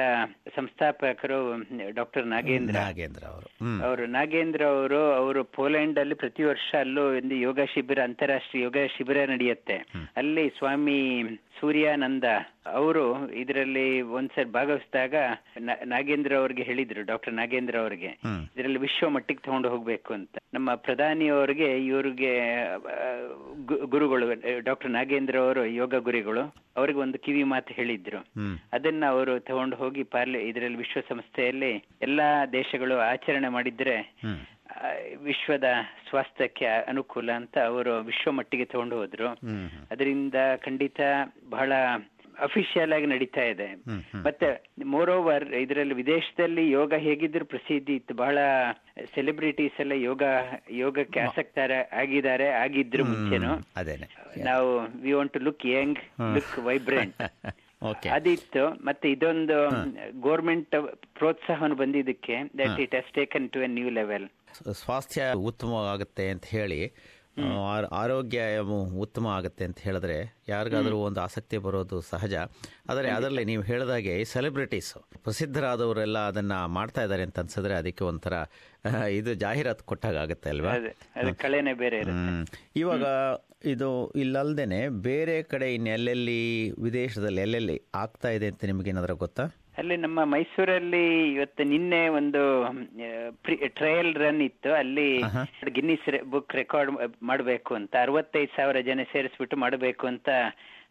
ಸಂಸ್ಥಾಪಕರು 0.57 1.63
ಡಾಕ್ಟರ್ 1.91 2.27
ನಾಗೇಂದ್ರ. 2.27 2.75
ನಾಗೇಂದ್ರ 2.75 3.25
ಅವರು. 3.25 3.49
ಅವರು 3.83 4.07
ನಾಗೇಂದ್ರ 4.07 4.65
ಅವರು 4.65 5.13
ಅವರು 5.13 5.45
ಪೋಲೆಂಡ್ 5.45 5.99
ಅಲ್ಲಿ 5.99 6.15
ಪ್ರತಿ 6.15 6.43
ವರ್ಷ 6.43 6.75
ಅಲ್ಲೂ 6.81 7.17
ಒಂದು 7.17 7.35
ಯೋಗ 7.35 7.59
ಶಿಬಿರ 7.75 8.01
ಅಂತಾರಾಷ್ಟ್ರೀಯ 8.03 8.65
ಯೋಗ 8.65 8.77
ಶಿಬಿರ 8.97 9.25
ನಡೆಯುತ್ತೆ. 9.25 9.75
ಅಲ್ಲಿ 10.17 10.49
ಸ್ವಾಮಿ 10.49 11.23
ಸೂರ್ಯಾನಂದ 11.61 12.25
ಅವರು 12.73 13.33
ಇದರಲ್ಲಿ 13.33 14.01
ಒಂದ್ಸರಿ 14.01 14.45
ಭಾಗವಹಿಸಿದಾಗ 14.45 15.15
ನಾಗೇಂದ್ರ 15.85 16.37
ಅವರಿಗೆ 16.37 16.63
ಹೇಳಿದ್ರು 16.63 17.03
ಡಾಕ್ಟರ್ 17.03 17.35
ನಾಗೇಂದ್ರ 17.35 17.79
ಅವರಿಗೆ. 17.79 18.19
ಇದರಲ್ಲಿ 18.57 18.79
ವಿಶ್ವ 18.79 19.09
ಮಟ್ಟಿಗೆ 19.09 19.41
ತಗೊಂಡು 19.41 19.69
ಹೋಗ್ಬೇಕು 19.69 20.15
ಅಂತ. 20.15 20.37
ನಮ್ಮ 20.55 20.75
ಪ್ರಧಾನಿ 20.75 21.29
ಅವರಿಗೆ 21.29 21.87
ಇವರಿಗೆ 21.87 22.33
ಗುರುಗಳು 23.87 24.27
ಡಾಕ್ಟರ್ 24.65 24.91
ನಾಗೇಂದ್ರ 24.91 25.39
ಅವರು 25.39 25.67
ಯೋಗ 25.67 25.95
ಗುರಿಗಳು 25.95 26.55
ಅವ್ರಿಗೆ 26.77 26.99
ಒಂದು 26.99 27.19
ಕಿವಿ 27.19 27.43
ಮಾತು 27.43 27.75
ಹೇಳಿದ್ರು. 27.75 28.19
ಅದನ್ನ 28.73 29.05
ಅವರು 29.09 29.41
ತಗೊಂಡು 29.41 29.77
ಹೋಗಿ 29.77 30.03
ಪಾರ್ಲಿ 30.03 30.39
ಇದರಲ್ಲಿ 30.39 30.79
ವಿಶ್ವಸಂಸ್ಥೆಯಲ್ಲಿ 30.79 31.85
ಎಲ್ಲಾ 32.03 32.47
ದೇಶಗಳು 32.47 32.99
ಆಚರಣೆ 32.99 33.49
ಮಾಡಿದ್ರೆ 33.49 34.17
ವಿಶ್ವದ 35.23 35.65
ಸ್ವಾಸ್ಥ್ಯಕ್ಕೆ 36.09 36.67
ಅನುಕೂಲ 36.67 37.33
ಅಂತ 37.33 37.59
ಅವರು 37.59 37.99
ವಿಶ್ವ 37.99 38.33
ಮಟ್ಟಿಗೆ 38.33 38.65
ತಗೊಂಡು 38.65 38.97
ಹೋದ್ರು. 38.97 39.29
ಅದರಿಂದ 39.91 40.35
ಖಂಡಿತ 40.65 41.01
ಬಹಳ 41.51 41.73
ಅಫಿಷಿಯಲ್ 42.45 42.93
ಆಗಿ 42.93 43.07
ನಡೀತಾ 43.07 43.43
ಇದೆ. 43.43 43.69
ಮತ್ತೆ 44.27 44.49
ಮೋರ್ 44.85 45.11
ಓವರ್ 45.11 45.45
ಇದರಲ್ಲಿ 45.55 45.95
ವಿದೇಶದಲ್ಲಿ 45.95 46.71
ಯೋಗ 46.71 46.93
ಹೇಗಿದ್ರು 47.07 47.45
ಪ್ರಸಿದ್ಧಿ 47.45 47.95
ಇತ್ತು. 47.95 48.15
ಬಹಳ 48.15 48.39
ಸೆಲೆಬ್ರಿಟೀಸ್ 49.15 49.81
ಎಲ್ಲ 49.81 49.93
ಯೋಗ 49.93 50.23
ಯೋಗಕ್ಕೆ 50.71 51.21
ಆಸಕ್ತರ 51.21 51.73
ಆಗಿದ್ದಾರೆ 51.93 52.49
ಆಗಿದ್ರು 52.65 53.05
ಮುಂಚೆನು. 53.05 53.53
ನಾವು 54.45 54.71
we 55.03 55.13
want 55.13 55.33
to 55.33 55.43
look 55.49 55.67
young 55.67 56.01
look 56.35 56.59
vibrant 56.59 57.23
ಅದಿತ್ತು. 58.13 58.65
ಮತ್ತೆ 58.85 59.07
ಇದೊಂದು 59.11 59.59
ಗೋರ್ಮೆಂಟ್ 60.21 60.77
ಪ್ರೋತ್ಸಾಹವನ್ನು 61.19 61.77
ಬಂದಿದ್ದಕ್ಕೆ 61.77 62.37
that 62.59 62.81
it 62.87 62.95
has 62.95 63.13
taken 63.21 63.51
to 63.51 63.61
a 63.63 63.67
new 63.67 63.91
level 63.91 64.27
ಸ್ವಾಸ್ಥ್ಯ 64.73 65.23
ಉತ್ತಮವಾಗುತ್ತೆ 65.49 66.29
ಅಂತ 66.29 66.47
ಹೇಳಿ 66.47 66.79
ಆರೋಗ್ಯ 67.93 68.41
ಉತ್ತಮ 68.99 69.27
ಆಗುತ್ತೆ 69.29 69.65
ಅಂತ 69.65 69.79
ಹೇಳಿದ್ರೆ 69.81 70.17
ಯಾರಿಗಾದರೂ 70.49 70.97
ಒಂದು 70.99 71.21
ಆಸಕ್ತಿ 71.21 71.59
ಬರೋದು 71.59 72.01
ಸಹಜ. 72.01 72.35
ಆದರೆ 72.91 73.09
ಅದರಲ್ಲಿ 73.11 73.45
ನೀವು 73.45 73.63
ಹೇಳಿದಾಗೆ 73.63 74.25
ಸೆಲೆಬ್ರಿಟೀಸ್ 74.25 74.95
ಪ್ರಸಿದ್ಧರಾದವರೆಲ್ಲ 75.25 76.19
ಅದನ್ನ 76.29 76.65
ಮಾಡ್ತಾ 76.69 77.03
ಇದ್ದಾರೆ 77.03 77.23
ಅಂತ 77.23 77.39
ಅನ್ಸಿದ್ರೆ 77.39 77.75
ಅದಕ್ಕೆ 77.75 78.05
ಒಂಥರ 78.05 78.33
ಇದು 79.11 79.35
ಜಾಹೀರಾತು 79.35 79.85
ಕೊಟ್ಟಾಗ 79.85 80.17
ಆಗುತ್ತೆ 80.17 80.51
ಅಲ್ವಾ? 80.51 80.73
ಬೇರೆ. 80.73 82.01
ಇವಾಗ 82.77 83.05
ಇದು 83.65 84.13
ಇಲ್ಲಲ್ದೇನೆ 84.15 84.89
ಬೇರೆ 84.89 85.43
ಕಡೆ 85.43 85.75
ಇನ್ನೆಲ್ಲೆಲ್ಲಿ 85.75 86.71
ವಿದೇಶದಲ್ಲಿ 86.71 87.41
ಎಲ್ಲೆಲ್ಲಿ 87.43 87.83
ಆಗ್ತಾ 87.95 88.29
ಇದೆ 88.29 88.47
ಅಂತ 88.47 88.65
ನಿಮಗೇನಾದ್ರೂ 88.65 89.17
ಗೊತ್ತಾ? 89.17 89.45
ಅಲ್ಲಿ 89.79 89.97
ನಮ್ಮ 89.97 90.25
ಮೈಸೂರಲ್ಲಿ 90.25 91.33
ಇವತ್ತು 91.33 91.65
ನಿನ್ನೆ 91.65 92.09
ಒಂದು 92.09 92.43
ಟ್ರಯಲ್ 93.79 94.15
ರನ್ 94.15 94.43
ಇತ್ತು. 94.43 94.71
ಅಲ್ಲಿ 94.73 95.09
ಗಿನ್ನಿಸ್ 95.73 96.09
ಬುಕ್ 96.25 96.55
ರೆಕಾರ್ಡ್ 96.55 96.91
ಮಾಡಬೇಕು 97.23 97.75
ಅಂತ 97.75 97.95
ಅರವತ್ತೈದು 98.03 98.57
ಸಾವಿರ 98.57 98.81
ಜನ 98.81 99.01
ಸೇರಿಸ್ಬಿಟ್ಟು 99.13 99.57
ಮಾಡಬೇಕು 99.57 100.07
ಅಂತ 100.07 100.29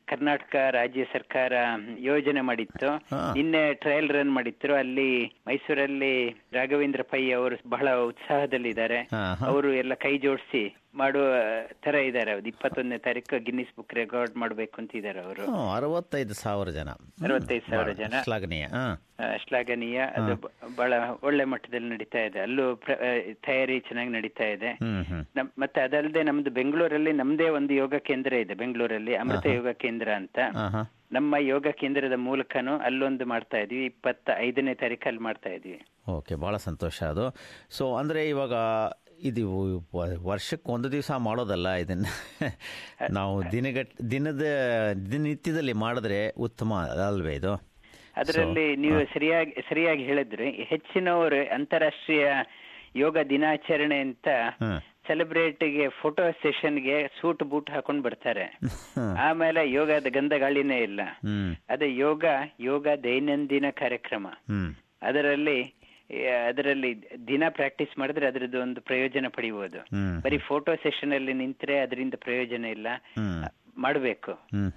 ಕರ್ನಾಟಕ 0.09 0.55
ರಾಜ್ಯ 0.71 1.03
ಸರ್ಕಾರ 1.13 1.53
ಯೋಜನೆ 1.99 2.41
ಮಾಡಿತ್ತು. 2.41 2.89
ನಿನ್ನೆ 3.35 3.73
ಟ್ರಯಲ್ 3.73 4.09
ರನ್ 4.09 4.33
ಮಾಡಿದ್ರು. 4.33 4.73
ಅಲ್ಲಿ 4.73 5.09
ಮೈಸೂರಲ್ಲಿ 5.47 6.13
ರಾಘವೇಂದ್ರ 6.53 7.01
ಪೈ 7.01 7.21
ಅವರು 7.31 7.55
ಬಹಳ 7.69 7.89
ಉತ್ಸಾಹದಲ್ಲಿದ್ದಾರೆ. 8.11 8.99
ಅವರು 9.47 9.73
ಎಲ್ಲ 9.73 9.93
ಕೈ 9.93 10.17
ಜೋಡಿಸಿ 10.17 10.63
ಮಾಡುವ 10.95 11.29
ತರ 11.85 11.95
ಇದ್ದಾರೆ 12.07 12.31
ಅವ್ರು. 12.31 12.47
ಇಪ್ಪತ್ತೊಂದನೇ 12.47 12.97
ತಾರೀಕು 13.07 13.43
ಗಿನ್ನಿಸ್ 13.43 13.73
ಬುಕ್ 13.77 13.93
ರೆಕಾರ್ಡ್ 13.93 14.35
ಮಾಡಬೇಕು 14.35 14.75
ಅಂತ 14.81 14.95
ಇದ್ದಾರೆ 14.95 15.21
ಅವರು. 15.21 15.43
ಅರವತ್ತೈದು 15.75 16.33
ಸಾವಿರ 16.33 16.69
ಜನ. 16.69 16.89
ಅರವತ್ತೈದು 17.25 17.69
ಸಾವಿರ 17.69 17.91
ಜನ. 17.91 18.13
ಶ್ಲಾಘನೀಯ. 18.23 18.67
ಶ್ಲಾಘನೀಯ. 19.43 19.99
ಅದು 20.17 20.35
ಬಹಳ 20.75 20.93
ಒಳ್ಳೆ 21.23 21.43
ಮಟ್ಟದಲ್ಲಿ 21.43 21.89
ನಡೀತಾ 21.89 22.19
ಇದೆ. 22.19 22.39
ಅಲ್ಲೂ 22.39 22.65
ತಯಾರಿ 23.47 23.79
ಚೆನ್ನಾಗಿ 23.79 24.09
ನಡೀತಾ 24.09 24.47
ಇದೆ. 24.47 24.71
ಮತ್ತೆ 25.57 25.81
ಅದಲ್ಲದೆ 25.81 26.23
ನಮ್ದು 26.23 26.51
ಬೆಂಗಳೂರಲ್ಲಿ 26.51 27.13
ನಮ್ದೇ 27.21 27.49
ಒಂದು 27.49 27.73
ಯೋಗ 27.73 27.95
ಕೇಂದ್ರ 28.09 28.33
ಇದೆ 28.33 28.53
ಬೆಂಗಳೂರಲ್ಲಿ 28.53 29.15
ಅಮೃತ 29.15 29.45
ಯೋಗ 29.45 29.69
ಕೇಂದ್ರ 29.83 30.09
ಅಂತ. 30.15 30.39
ನಮ್ಮ 31.11 31.35
ಯೋಗ 31.39 31.67
ಕೇಂದ್ರದ 31.81 32.15
ಮೂಲಕನು 32.17 32.73
ಅಲ್ಲೊಂದು 32.77 33.25
ಮಾಡ್ತಾ 33.25 33.57
ಇದೀವಿ. 33.57 33.85
ಇಪ್ಪತ್ತ 33.85 34.29
ಐದನೇ 34.37 34.73
ತಾರೀಕು 34.73 35.05
ಅಲ್ಲಿ 35.09 35.21
ಮಾಡ್ತಾ 35.21 35.49
ಇದೀವಿ. 35.49 35.81
ಓಕೆ 36.11 36.35
ಬಹಳ 36.35 36.55
ಸಂತೋಷ 36.57 36.97
ಅದು. 37.03 37.25
ಸೊ 37.77 37.85
ಅಂದ್ರೆ 37.95 38.21
ಇವಾಗ 38.29 38.53
ಇದು 39.19 39.79
ವರ್ಷಕ್ಕೆ 40.23 40.71
ಒಂದು 40.71 40.91
ದಿವಸ 40.91 41.11
ಮಾಡೋದಲ್ಲ 41.11 41.69
ಇದನ್ನು. 41.69 42.11
ನಾವು 43.13 43.51
ದಿನಗಟ್ 43.51 44.11
ದಿನದ 44.11 44.41
ದಿನನಿತ್ಯದಲ್ಲಿ 45.11 45.73
ಮಾಡಿದ್ರೆ 45.73 46.29
ಉತ್ತಮ 46.29 46.73
ಅಲ್ವೇ 47.07 47.33
ಇದು? 47.33 47.53
ಅದರಲ್ಲಿ 48.17 48.75
ನೀವು 48.75 49.05
ಸರಿಯಾಗಿ 49.05 49.51
ಸರಿಯಾಗಿ 49.69 50.03
ಹೇಳಿದ್ರಿ. 50.03 50.51
ಹೆಚ್ಚಿನವರು 50.51 51.53
ಅಂತಾರಾಷ್ಟ್ರೀಯ 51.53 52.27
ಯೋಗ 52.95 53.17
ದಿನಾಚರಣೆ 53.29 53.99
ಅಂತ 53.99 54.27
ಸೆಲೆಬ್ರೇಟಿಗೆ 55.07 55.89
ಫೋಟೋ 55.89 56.31
ಸೆಷನ್ಗೆ 56.31 57.07
ಸೂಟ್ 57.07 57.43
ಬೂಟ್ 57.43 57.71
ಹಾಕೊಂಡು 57.71 58.03
ಬರ್ತಾರೆ. 58.03 58.59
ಆಮೇಲೆ 59.19 59.71
ಯೋಗದ 59.71 60.05
ಗಂಧಗಾಳಿನೇ 60.09 60.77
ಇಲ್ಲ. 60.77 61.01
ಹ್ಮ್. 61.03 61.55
ಅದೇ 61.69 61.95
ಯೋಗ 61.95 62.25
ಯೋಗ 62.59 62.87
ದೈನಂದಿನ 63.03 63.65
ಕಾರ್ಯಕ್ರಮ. 63.71 64.27
ಅದರಲ್ಲಿ 65.01 65.75
ಅದರಲ್ಲಿ 66.47 67.09
ದಿನ 67.27 67.43
ಪ್ರಾಕ್ಟೀಸ್ 67.49 67.99
ಮಾಡಿದ್ರೆ 67.99 68.27
ಅದರದ್ದು 68.27 68.61
ಒಂದು 68.61 68.81
ಪ್ರಯೋಜನ 68.81 69.25
ಪಡಿಬಹುದು 69.27 69.79
ಬರೀ 70.21 70.37
ಫೋಟೋ 70.37 70.75
ಸೆಷನ್ 70.75 71.13
ಅಲ್ಲಿ 71.13 71.33
ನಿಂತ್ರೆ 71.33 71.79
ಅದರಿಂದ 71.79 72.13
ಪ್ರಯೋಜನ 72.17 72.65
ಇಲ್ಲ. 72.65 72.87
ಮಾಡಬೇಕು. 73.77 74.31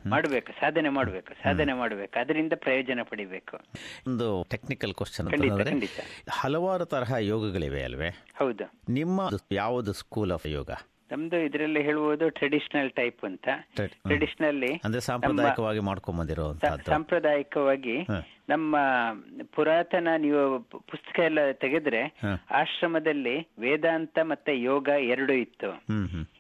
ಮಾಡಬೇಕು 0.07 0.53
ಸಾಧನೆ 0.53 0.89
ಮಾಡಬೇಕು 0.89 1.33
ಸಾಧನೆ 1.33 1.73
ಮಾಡಬೇಕು. 1.73 2.21
ಅದರಿಂದ 2.21 2.53
ಪ್ರಯೋಜನ 2.57 3.01
ಪಡಿಬೇಕು. 3.03 3.57
ಒಂದು 4.07 4.47
ಟೆಕ್ನಿಕಲ್ 4.51 4.95
ಕ್ವಶನ್. 4.95 5.83
ಹಲವಾರು 6.31 6.85
ತರಹ 6.85 7.15
ಯೋಗಗಳಿವೆ 7.19 7.83
ಅಲ್ವೇ? 7.83 8.09
ಹೌದು. 8.35 8.93
ನಿಮ್ಮ 8.93 9.21
ಯಾವುದು 9.53 9.93
ಸ್ಕೂಲ್ 9.93 10.33
ಆಫ್ 10.33 10.47
ಯೋಗ? 10.47 10.71
ನಮ್ದು 11.11 11.37
ಇದರಲ್ಲಿ 11.37 11.83
ಹೇಳುವುದು 11.83 12.31
ಟ್ರೆಡಿಷನಲ್ 12.31 12.91
ಟೈಪ್ 12.91 13.25
ಅಂತ. 13.25 13.49
ಟ್ರೆಡಿಷನಲ್ಲಿ 13.77 14.81
ಅಂದ್ರೆ 14.85 15.01
ಸಾಂಪ್ರದಾಯಿಕವಾಗಿ 15.01 15.79
ಮಾಡ್ಕೊಂಡ್ 15.81 16.61
ಸಾಂಪ್ರದಾಯಿಕವಾಗಿ 16.87 18.07
ನಮ್ಮ 18.49 18.77
ಪುರಾತನ 19.53 20.09
ನೀವು 20.19 20.61
ಪುಸ್ತಕ 20.61 21.21
ಎಲ್ಲ 21.21 21.51
ತೆಗೆದ್ರೆ 21.51 22.21
ಆಶ್ರಮದಲ್ಲಿ 22.51 23.49
ವೇದಾಂತ 23.59 24.19
ಮತ್ತೆ 24.23 24.61
ಯೋಗ 24.63 24.89
ಎರಡು 24.89 25.33
ಇತ್ತು. 25.33 25.85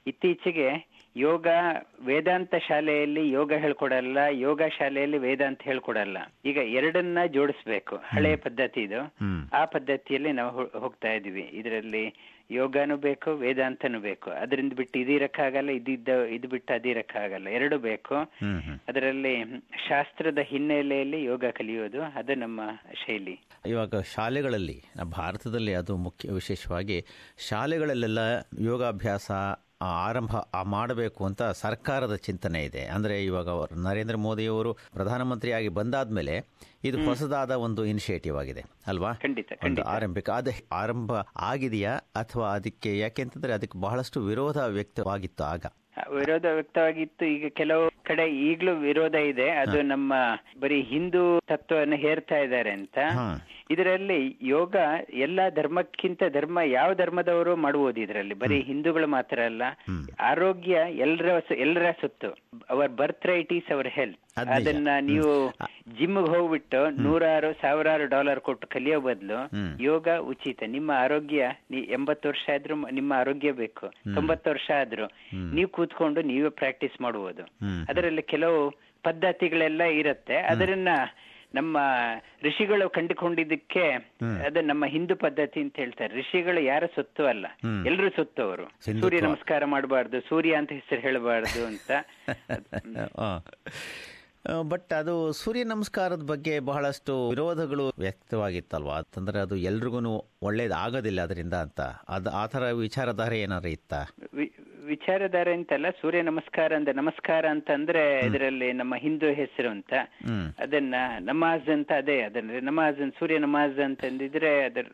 ಇತ್ತೀಚೆಗೆ 0.07 0.99
ಯೋಗ 1.17 1.47
ವೇದಾಂತ 2.05 2.55
ಶಾಲೆಯಲ್ಲಿ 2.69 3.31
ಯೋಗ 3.31 3.53
ಹೇಳ್ಕೊಡಲ್ಲ 3.53 4.19
ಯೋಗ 4.31 4.63
ಶಾಲೆಯಲ್ಲಿ 4.79 5.19
ವೇದಾಂತ 5.19 5.61
ಹೇಳ್ಕೊಡಲ್ಲ. 5.63 6.19
ಈಗ 6.45 6.57
ಎರಡನ್ನ 6.57 7.19
ಜೋಡಿಸ್ಬೇಕು. 7.27 7.97
ಹಳೆಯ 7.97 8.37
ಪದ್ಧತಿ 8.37 8.81
ಇದು. 8.81 9.01
ಆ 9.53 9.65
ಪದ್ಧತಿಯಲ್ಲಿ 9.65 10.33
ನಾವು 10.33 10.79
ಹೋಗ್ತಾ 10.79 11.13
ಇದೀವಿ. 11.13 11.41
ಇದರಲ್ಲಿ 11.41 12.05
ಯೋಗನೂ 12.51 12.97
ಬೇಕು 12.97 13.31
ವೇದಾಂತನೂ 13.31 14.01
ಬೇಕು. 14.01 14.31
ಅದರಿಂದ 14.31 14.73
ಬಿಟ್ಟು 14.73 14.99
ಇದಿರಕ್ಕಾಗಲ್ಲ 14.99 15.71
ಇದಿದ್ದ 15.71 16.09
ಇದು 16.09 16.49
ಬಿಟ್ಟು 16.49 16.75
ಅದಿರಕ್ಕಾಗಲ್ಲ 16.75 17.49
ಎರಡು 17.49 17.79
ಬೇಕು. 17.79 18.15
ಅದರಲ್ಲಿ 18.89 19.45
ಶಾಸ್ತ್ರದ 19.89 20.39
ಹಿನ್ನೆಲೆಯಲ್ಲಿ 20.43 21.25
ಯೋಗ 21.25 21.45
ಕಲಿಯೋದು 21.53 22.03
ಅದು 22.03 22.35
ನಮ್ಮ 22.35 22.61
ಶೈಲಿ. 23.07 23.41
ಇವಾಗ 23.67 23.95
ಶಾಲೆಗಳಲ್ಲಿ 24.15 24.83
ಭಾರತದಲ್ಲಿ 25.05 25.75
ಅದು 25.75 25.97
ಮುಖ್ಯ 25.97 26.31
ವಿಶೇಷವಾಗಿ 26.31 27.05
ಶಾಲೆಗಳಲ್ಲೆಲ್ಲ 27.49 28.19
ಯೋಗಾಭ್ಯಾಸ 28.61 29.31
ಆರಂಭ 29.83 30.37
ಮಾಡಬೇಕು 30.65 31.25
ಅಂತ 31.25 31.43
ಸರ್ಕಾರದ 31.43 32.17
ಚಿಂತನೆ 32.17 32.65
ಇದೆ. 32.65 32.85
ಅಂದ್ರೆ 32.87 33.25
ಇವಾಗ 33.25 33.49
ಅವರು 33.49 33.75
ನರೇಂದ್ರ 33.83 34.17
ಮೋದಿಯವರು 34.17 34.75
ಪ್ರಧಾನಮಂತ್ರಿಯಾಗಿ 34.75 35.69
ಬಂದಾದ್ಮೇಲೆ 35.69 36.35
ಇದು 36.85 37.05
ಹೊಸದಾದ 37.05 37.51
ಒಂದು 37.51 37.85
ಇನಿಷಿಯೇಟಿವ್ 37.85 38.37
ಆಗಿದೆ 38.37 38.65
ಅಲ್ವಾ? 38.87 39.13
ಖಂಡಿತ 39.13 39.53
ಒಂದು 39.65 39.83
ಆರಂಭಿಕ. 39.83 40.31
ಅದೇ 40.31 40.51
ಆರಂಭ 40.73 41.13
ಆಗಿದೆಯಾ 41.37 41.97
ಅಥವಾ 41.97 42.49
ಅದಕ್ಕೆ 42.55 42.99
ಯಾಕೆಂತಂದ್ರೆ 42.99 43.53
ಅದಕ್ಕೆ 43.53 43.79
ಬಹಳಷ್ಟು 43.79 44.21
ವಿರೋಧ 44.21 44.57
ವ್ಯಕ್ತವಾಗಿತ್ತು 44.57 45.45
ಆಗ? 45.45 45.65
ವಿರೋಧ 46.11 46.45
ವ್ಯಕ್ತವಾಗಿತ್ತು. 46.55 47.25
ಈಗ 47.25 47.47
ಕೆಲವು 47.49 47.91
ಕಡೆ 48.05 48.31
ಈಗಲೂ 48.31 48.75
ವಿರೋಧ 48.75 49.15
ಇದೆ. 49.15 49.51
ಅದು 49.51 49.83
ನಮ್ಮ 49.83 50.13
ಬರೀ 50.61 50.83
ಹಿಂದೂ 50.83 51.41
ತತ್ವವನ್ನು 51.41 51.97
ಹೇರ್ತಾ 51.97 52.37
ಇದ್ದಾರೆ 52.37 52.71
ಅಂತ. 52.71 52.99
ಇದರಲ್ಲಿ 53.71 54.37
ಯೋಗ 54.43 54.77
ಎಲ್ಲ 55.13 55.41
ಧರ್ಮಕ್ಕಿಂತ 55.49 56.23
ಧರ್ಮ 56.33 56.59
ಯಾವ 56.67 56.95
ಧರ್ಮದವರು 56.95 57.57
ಮಾಡುವುದು 57.57 58.01
ಇದರಲ್ಲಿ? 58.01 58.35
ಬರೀ 58.35 58.63
ಹಿಂದೂಗಳು 58.63 59.07
ಮಾತ್ರ 59.07 59.39
ಅಲ್ಲ 59.41 59.63
ಆರೋಗ್ಯ 60.21 60.79
ಎಲ್ಲರ 60.91 61.29
ಎಲ್ಲರ 61.57 61.91
ಸುತ್ತು. 61.91 62.31
Our 62.71 62.93
birth 62.93 63.27
right 63.27 63.53
is 63.53 63.73
our 63.73 63.89
health. 63.89 64.19
ಅದನ್ನ 64.37 64.89
ನೀವು 65.01 65.33
ಜಿಮ್ಗೆ 65.99 66.31
ಹೋಗ್ಬಿಟ್ಟು 66.37 66.81
ನೂರಾರು 67.03 67.53
ಸಾವಿರಾರು 67.53 68.07
ಡಾಲರ್ 68.07 68.41
ಕೊಟ್ಟು 68.41 68.67
ಕಲಿಯೋ 68.67 69.01
ಬದಲು 69.01 69.39
ಯೋಗ 69.83 70.09
ಉಚಿತ. 70.09 70.63
ನಿಮ್ಮ 70.67 70.91
ಆರೋಗ್ಯ 70.91 71.51
ನೀ 71.71 71.79
ಎಂಬತ್ತು 71.79 72.29
ವರ್ಷ 72.29 72.51
ಆದ್ರೂ 72.55 72.77
ನಿಮ್ಮ 72.91 73.13
ಆರೋಗ್ಯ 73.13 73.53
ಬೇಕು. 73.53 73.87
ತೊಂಬತ್ತು 74.15 74.51
ವರ್ಷ 74.51 74.71
ಆದ್ರೂ 74.81 75.07
ನೀವು 75.55 75.69
ಕೂತ್ಕೊಂಡು 75.69 76.23
ನೀವೇ 76.23 76.49
ಪ್ರಾಕ್ಟೀಸ್ 76.49 77.01
ಮಾಡುವುದು. 77.01 77.43
ಅದರಲ್ಲಿ 77.89 78.23
ಕೆಲವು 78.23 78.61
ಪದ್ಧತಿಗಳೆಲ್ಲ 79.03 79.83
ಇರುತ್ತೆ. 79.83 80.37
ಅದನ್ನ 80.37 80.89
ನಮ್ಮ 81.55 81.79
ಋಷಿಗಳು 82.43 82.91
ಕಂಡುಕೊಂಡಿದ್ದಕ್ಕೆ 82.91 83.93
ಅದು 84.47 84.61
ನಮ್ಮ 84.61 84.85
ಹಿಂದೂ 84.87 85.17
ಪದ್ಧತಿ 85.17 85.61
ಅಂತ 85.61 85.77
ಹೇಳ್ತಾರೆ. 85.77 86.21
ಋಷಿಗಳು 86.21 86.61
ಯಾರ 86.61 86.87
ಸೊತ್ತು 86.95 87.27
ಅಲ್ಲ. 87.27 87.47
ಎಲ್ಲರೂ 87.87 88.11
ಸೊತ್ತು 88.11 88.43
ಅವರು 88.43 89.01
ಸೂರ್ಯ 89.01 89.21
ನಮಸ್ಕಾರ 89.21 89.65
ಮಾಡಬಾರ್ದು 89.65 90.21
ಸೂರ್ಯ 90.21 90.55
ಅಂತ 90.55 90.73
ಹೆಸರು 90.73 91.01
ಹೇಳಬಾರ್ದು 91.01 91.67
ಅಂತ. 91.67 91.91
ಬಟ್ 94.65 94.93
ಅದು 94.93 95.33
ಸೂರ್ಯ 95.33 95.65
ನಮಸ್ಕಾರದ 95.65 96.23
ಬಗ್ಗೆ 96.23 96.61
ಬಹಳಷ್ಟು 96.61 97.29
ವಿರೋಧಗಳು 97.29 97.93
ವ್ಯಕ್ತವಾಗಿತ್ತಲ್ವಾ? 97.99 98.97
ಅಂತಂದ್ರೆ 98.97 99.41
ಅದು 99.41 99.57
ಎಲ್ರಿಗೂ 99.57 100.13
ಒಳ್ಳೇದಾಗೋದಿಲ್ಲ 100.43 101.21
ಅದರಿಂದ 101.23 101.55
ಅಂತ. 101.55 101.81
ಅದು 102.09 102.31
ಆ 102.31 102.47
ಥರ 102.47 102.71
ವಿಚಾರಧಾರೆ 102.79 103.41
ಏನಾರು 103.41 103.69
ಇತ್ತ? 103.69 103.95
ವಿಚಾರಧಾರೆ 104.85 105.53
ಅಂತಲ್ಲ 105.53 105.91
ಸೂರ್ಯ 106.01 106.23
ನಮಸ್ಕಾರ 106.23 106.75
ಅಂದ್ರೆ 106.75 106.93
ನಮಸ್ಕಾರ 106.93 107.47
ಅಂತಂದ್ರೆ 107.47 108.21
ಇದರಲ್ಲಿ 108.27 108.73
ನಮ್ಮ 108.73 108.95
ಹಿಂದೂ 108.97 109.27
ಹೆಸರು 109.35 109.71
ಅಂತ. 109.71 109.93
ಅದನ್ನ 110.59 110.95
ನಮಾಜ್ 111.21 111.69
ಅಂತ 111.69 111.93
ಅದೇ 111.97 112.21
ಅದನ್ನ 112.23 112.61
ನಮಾಜ್ 112.61 113.19
ಸೂರ್ಯ 113.19 113.39
ನಮಾಜ್ 113.39 113.79
ಅಂತಂದಿದ್ರೆ 113.81 114.65
ಅದರ 114.65 114.87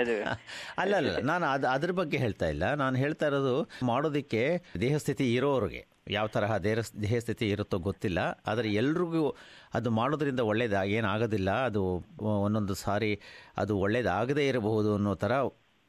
ಅದು 0.00 0.14
ಅಲ್ಲ 0.78 0.94
ಅಲ್ಲ 0.96 1.16
ನಾನು 1.22 1.46
ಅದು 1.46 1.68
ಅದ್ರ 1.68 1.92
ಬಗ್ಗೆ 1.92 2.18
ಹೇಳ್ತಾ 2.18 2.48
ಇಲ್ಲ. 2.48 2.74
ನಾನು 2.74 2.96
ಹೇಳ್ತಾ 2.96 3.26
ಇರೋದು 3.26 3.56
ಮಾಡೋದಿಕ್ಕೆ 3.82 4.44
ದೇಹಸ್ಥಿತಿ 4.80 5.34
ಇರೋರಿಗೆ. 5.34 5.82
ಯಾವ 6.10 6.26
ತರಹ 6.26 6.56
ದೇಹ 6.56 6.78
ದೇಹಸ್ಥಿತಿ 7.02 7.48
ಇರುತ್ತೋ 7.48 7.78
ಗೊತ್ತಿಲ್ಲ. 7.78 8.18
ಆದರೆ 8.46 8.68
ಎಲ್ರಿಗೂ 8.68 9.36
ಅದು 9.74 9.90
ಮಾಡೋದ್ರಿಂದ 9.90 10.40
ಒಳ್ಳೇದ 10.40 10.80
ಏನಾಗೋದಿಲ್ಲ 10.84 11.50
ಅದು 11.50 12.04
ಒಂದೊಂದು 12.20 12.74
ಸಾರಿ 12.74 13.20
ಅದು 13.56 13.78
ಒಳ್ಳೇದಾಗದೇ 13.78 14.48
ಇರಬಹುದು 14.48 14.94
ಅನ್ನೋ 14.94 15.14
ತರ 15.14 15.32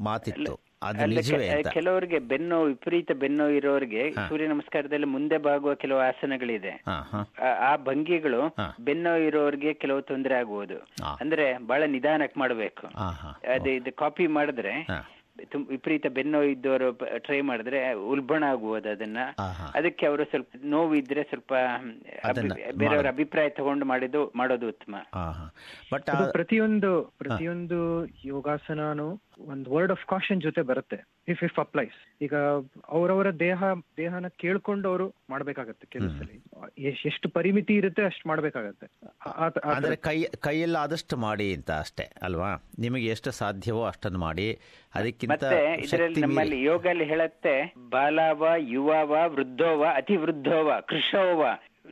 ಮಾತಿತ್ತು. 0.02 0.60
ಕೆಲವರಿಗೆ 1.74 2.20
ಬೆನ್ನು 2.20 2.64
ವಿಪರೀತ 2.64 3.12
ಬೆನ್ನು 3.12 3.50
ಇರೋರಿಗೆ 3.50 4.12
ಸೂರ್ಯ 4.30 4.48
ನಮಸ್ಕಾರದಲ್ಲಿ 4.48 5.06
ಮುಂದೆ 5.06 5.38
ಬಾಗುವ 5.38 5.76
ಕೆಲವು 5.76 6.00
ಆಸನಗಳಿದೆ. 6.00 6.84
ಆ- 7.44 7.76
ಭಂಗಿಗಳು 7.76 8.56
ಬೆನ್ನೋ 8.80 9.16
ಇರೋರಿಗೆ 9.16 9.74
ಕೆಲವು 9.74 10.02
ತೊಂದರೆ 10.02 10.36
ಆಗುವುದು. 10.36 10.78
ಅಂದ್ರೆ 11.22 11.58
ಬಹಳ 11.58 11.84
ನಿಧಾನಕ್ಕೆ 11.86 12.40
ಮಾಡಬೇಕು. 12.40 12.88
ಅದೇ 13.54 13.76
ಇದು 13.76 13.96
ಕಾಪಿ 13.96 14.28
ಮಾಡಿದ್ರೆ 14.28 14.88
ವಿಪರೀತ 15.68 16.06
ಬೆನ್ನೋವು 16.08 16.44
ಇದ್ದವರು 16.44 17.00
ಟ್ರೈ 17.18 17.42
ಮಾಡಿದ್ರೆ 17.42 17.94
ಉಲ್ಬಣ 17.94 18.44
ಆಗುವುದು 18.44 18.90
ಅದನ್ನ. 18.90 19.18
ಅದಕ್ಕೆ 19.76 20.06
ಅವರು 20.06 20.26
ಸ್ವಲ್ಪ 20.26 20.50
ನೋವು 20.64 20.96
ಇದ್ರೆ 20.96 21.24
ಸ್ವಲ್ಪ 21.24 21.54
ಬೇರೆಯವರ 22.76 23.08
ಅಭಿಪ್ರಾಯ 23.08 23.50
ತಗೊಂಡು 23.50 23.86
ಮಾಡಿದ್ದು 23.86 24.34
ಮಾಡೋದು 24.36 24.68
ಉತ್ತಮ. 24.68 24.96
ಬಟ್ 25.94 26.06
ಪ್ರತಿಯೊಂದು 26.32 27.16
ಪ್ರತಿಯೊಂದು 27.18 28.06
ಯೋಗಾಸನನು 28.06 29.25
ಒಂದು 29.40 29.72
ವರ್ಡ್ 29.72 29.92
ಆಫ್ 29.92 30.06
ಕಾಷನ್ 30.06 30.42
ಜೊತೆ 30.42 30.62
ಬರುತ್ತೆ. 30.62 31.08
ಇಫ್ 31.28 31.44
ಇಫ್ 31.44 31.60
ಅಪ್ಲೈಸ್ 31.60 32.24
ಈಗ 32.24 32.34
ಅವರವರ 32.88 33.36
ದೇಹ 33.36 33.64
ದೇಹನ 33.98 34.28
ಕೇಳ್ಕೊಂಡು 34.28 34.90
ಅವರು 34.90 35.16
ಮಾಡ್ಬೇಕಾಗತ್ತೆ 35.30 35.88
ಕೆಲಸದಲ್ಲಿ. 35.92 36.44
ಎಷ್ಟು 37.08 37.30
ಪರಿಮಿತಿ 37.30 37.74
ಇರುತ್ತೆ 37.74 38.04
ಅಷ್ಟು 38.04 38.30
ಮಾಡ್ಬೇಕಾಗತ್ತೆ. 38.30 38.88
ಅಂದ್ರೆ 39.64 39.96
ಕೈ 39.96 40.24
ಕೈಯಲ್ಲಿ 40.40 40.78
ಆದಷ್ಟು 40.78 41.18
ಮಾಡಿ 41.18 41.54
ಅಂತ 41.54 41.72
ಅಷ್ಟೇ 41.72 42.12
ಅಲ್ವಾ? 42.22 42.64
ನಿಮಗೆ 42.80 43.06
ಎಷ್ಟು 43.06 43.32
ಸಾಧ್ಯವೋ 43.32 43.84
ಅಷ್ಟನ್ನು 43.84 44.20
ಮಾಡಿ. 44.20 44.60
ಅದಕ್ಕಿಂತ 44.96 45.32
ಮತ್ತೆ 45.32 45.56
ಇದರಲ್ಲಿ 45.56 46.22
ನಮ್ಮಲ್ಲಿ 46.22 46.22
ನಮ್ಮಲ್ಲಿ 46.22 46.64
ಯೋಗಲ್ಲಿ 46.64 47.04
ಹೇಳತ್ತೆ 47.04 47.74
ಬಾಲವ 47.90 48.48
ಯುವವ 48.58 49.16
ವೃದ್ಧೋವ 49.28 49.86
ಅತಿ 49.96 50.16
ವೃದ್ಧೋವ 50.16 50.74
ಕೃಷೋವ. 50.80 51.46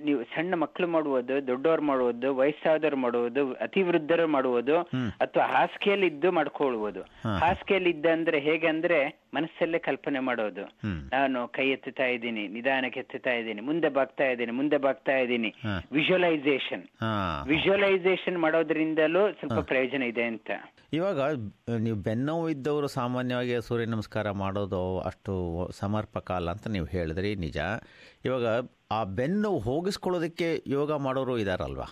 ನೀವು 0.08 0.24
ಸಣ್ಣ 0.24 0.56
ಮಕ್ಕಳು 0.56 0.88
ಮಾಡುವುದು 0.88 1.36
ದೊಡ್ಡವರು 1.48 1.82
ಮಾಡುವುದು 1.82 2.36
ವಯಸ್ಸಾದವ್ರು 2.36 2.98
ಮಾಡುವುದು 2.98 3.42
ಅತಿ 3.54 3.82
ವೃದ್ಧರು 3.82 4.28
ಮಾಡುವುದು 4.28 4.78
ಅಥವಾ 5.26 5.46
ಹಾಸಿಗೆಯಲ್ಲಿ 5.46 6.08
ಇದ್ದು 6.08 6.32
ಮಾಡ್ಕೊಳ್ಳುವುದು 6.32 7.02
ಹಾಸಿಗೆಯಲ್ಲಿ 7.44 7.90
ಇದ್ದ 7.90 8.06
ಅಂದ್ರೆ 8.06 8.40
ಹೇಗೆ 8.40 8.68
ಅಂದ್ರೆ 8.68 9.00
ಮನಸ್ಸಲ್ಲೇ 9.34 9.80
ಕಲ್ಪನೆ 9.80 10.20
ಮಾಡೋದು. 10.20 10.64
ನಾನು 11.14 11.48
ಕೈ 11.48 11.66
ಎತ್ತುತ್ತಾ 11.70 12.06
ಇದ್ದೀನಿ 12.06 12.48
ನಿಧಾನಕ್ಕೆ 12.48 13.00
ಎತ್ತುತ್ತಾ 13.00 13.32
ಇದ್ದೀನಿ 13.32 13.62
ಮುಂದೆ 13.62 13.90
ಬಾಗ್ತಾ 13.90 14.26
ಇದ್ದೀನಿ 14.26 14.52
ಮುಂದೆ 14.52 14.78
ಬಾಗ್ತಾ 14.78 15.16
ಇದ್ದೀನಿ. 15.18 15.50
ವಿಜುವಲೈಸೇಷನ್ 15.92 16.84
ವಿಜುವಲೈಸೇಷನ್ 17.48 18.38
ಮಾಡೋದ್ರಿಂದಲೂ 18.38 19.24
ಸ್ವಲ್ಪ 19.40 19.60
ಪ್ರಯೋಜನ 19.72 20.04
ಇದೆ 20.04 20.24
ಅಂತ. 20.24 20.52
ಇವಾಗ 20.94 21.22
ನೀವು 21.80 21.98
ಬೆನ್ನೋವು 21.98 22.50
ಇದ್ದವರು 22.50 22.88
ಸಾಮಾನ್ಯವಾಗಿ 22.88 23.56
ಸೂರ್ಯ 23.68 23.86
ನಮಸ್ಕಾರ 23.86 24.32
ಮಾಡೋದು 24.32 25.00
ಅಷ್ಟು 25.00 25.34
ಸಮರ್ಪಕ 25.72 26.32
ಅಲ್ಲ 26.32 26.52
ಅಂತ 26.52 26.68
ನೀವು 26.68 26.86
ಹೇಳಿದ್ರಿ 26.86 27.36
ನಿಜ. 27.36 27.58
ಇವಾಗ 28.26 28.46
ಆ 28.94 29.04
ಬೆನ್ನು 29.04 29.60
ಹೋಗಿಸ್ಕೊಳ್ಳೋದಕ್ಕೆ 29.60 30.64
ಯೋಗ 30.68 30.96
ಮಾಡೋರು 30.96 31.38
ಇದಾರಲ್ವಾ? 31.38 31.88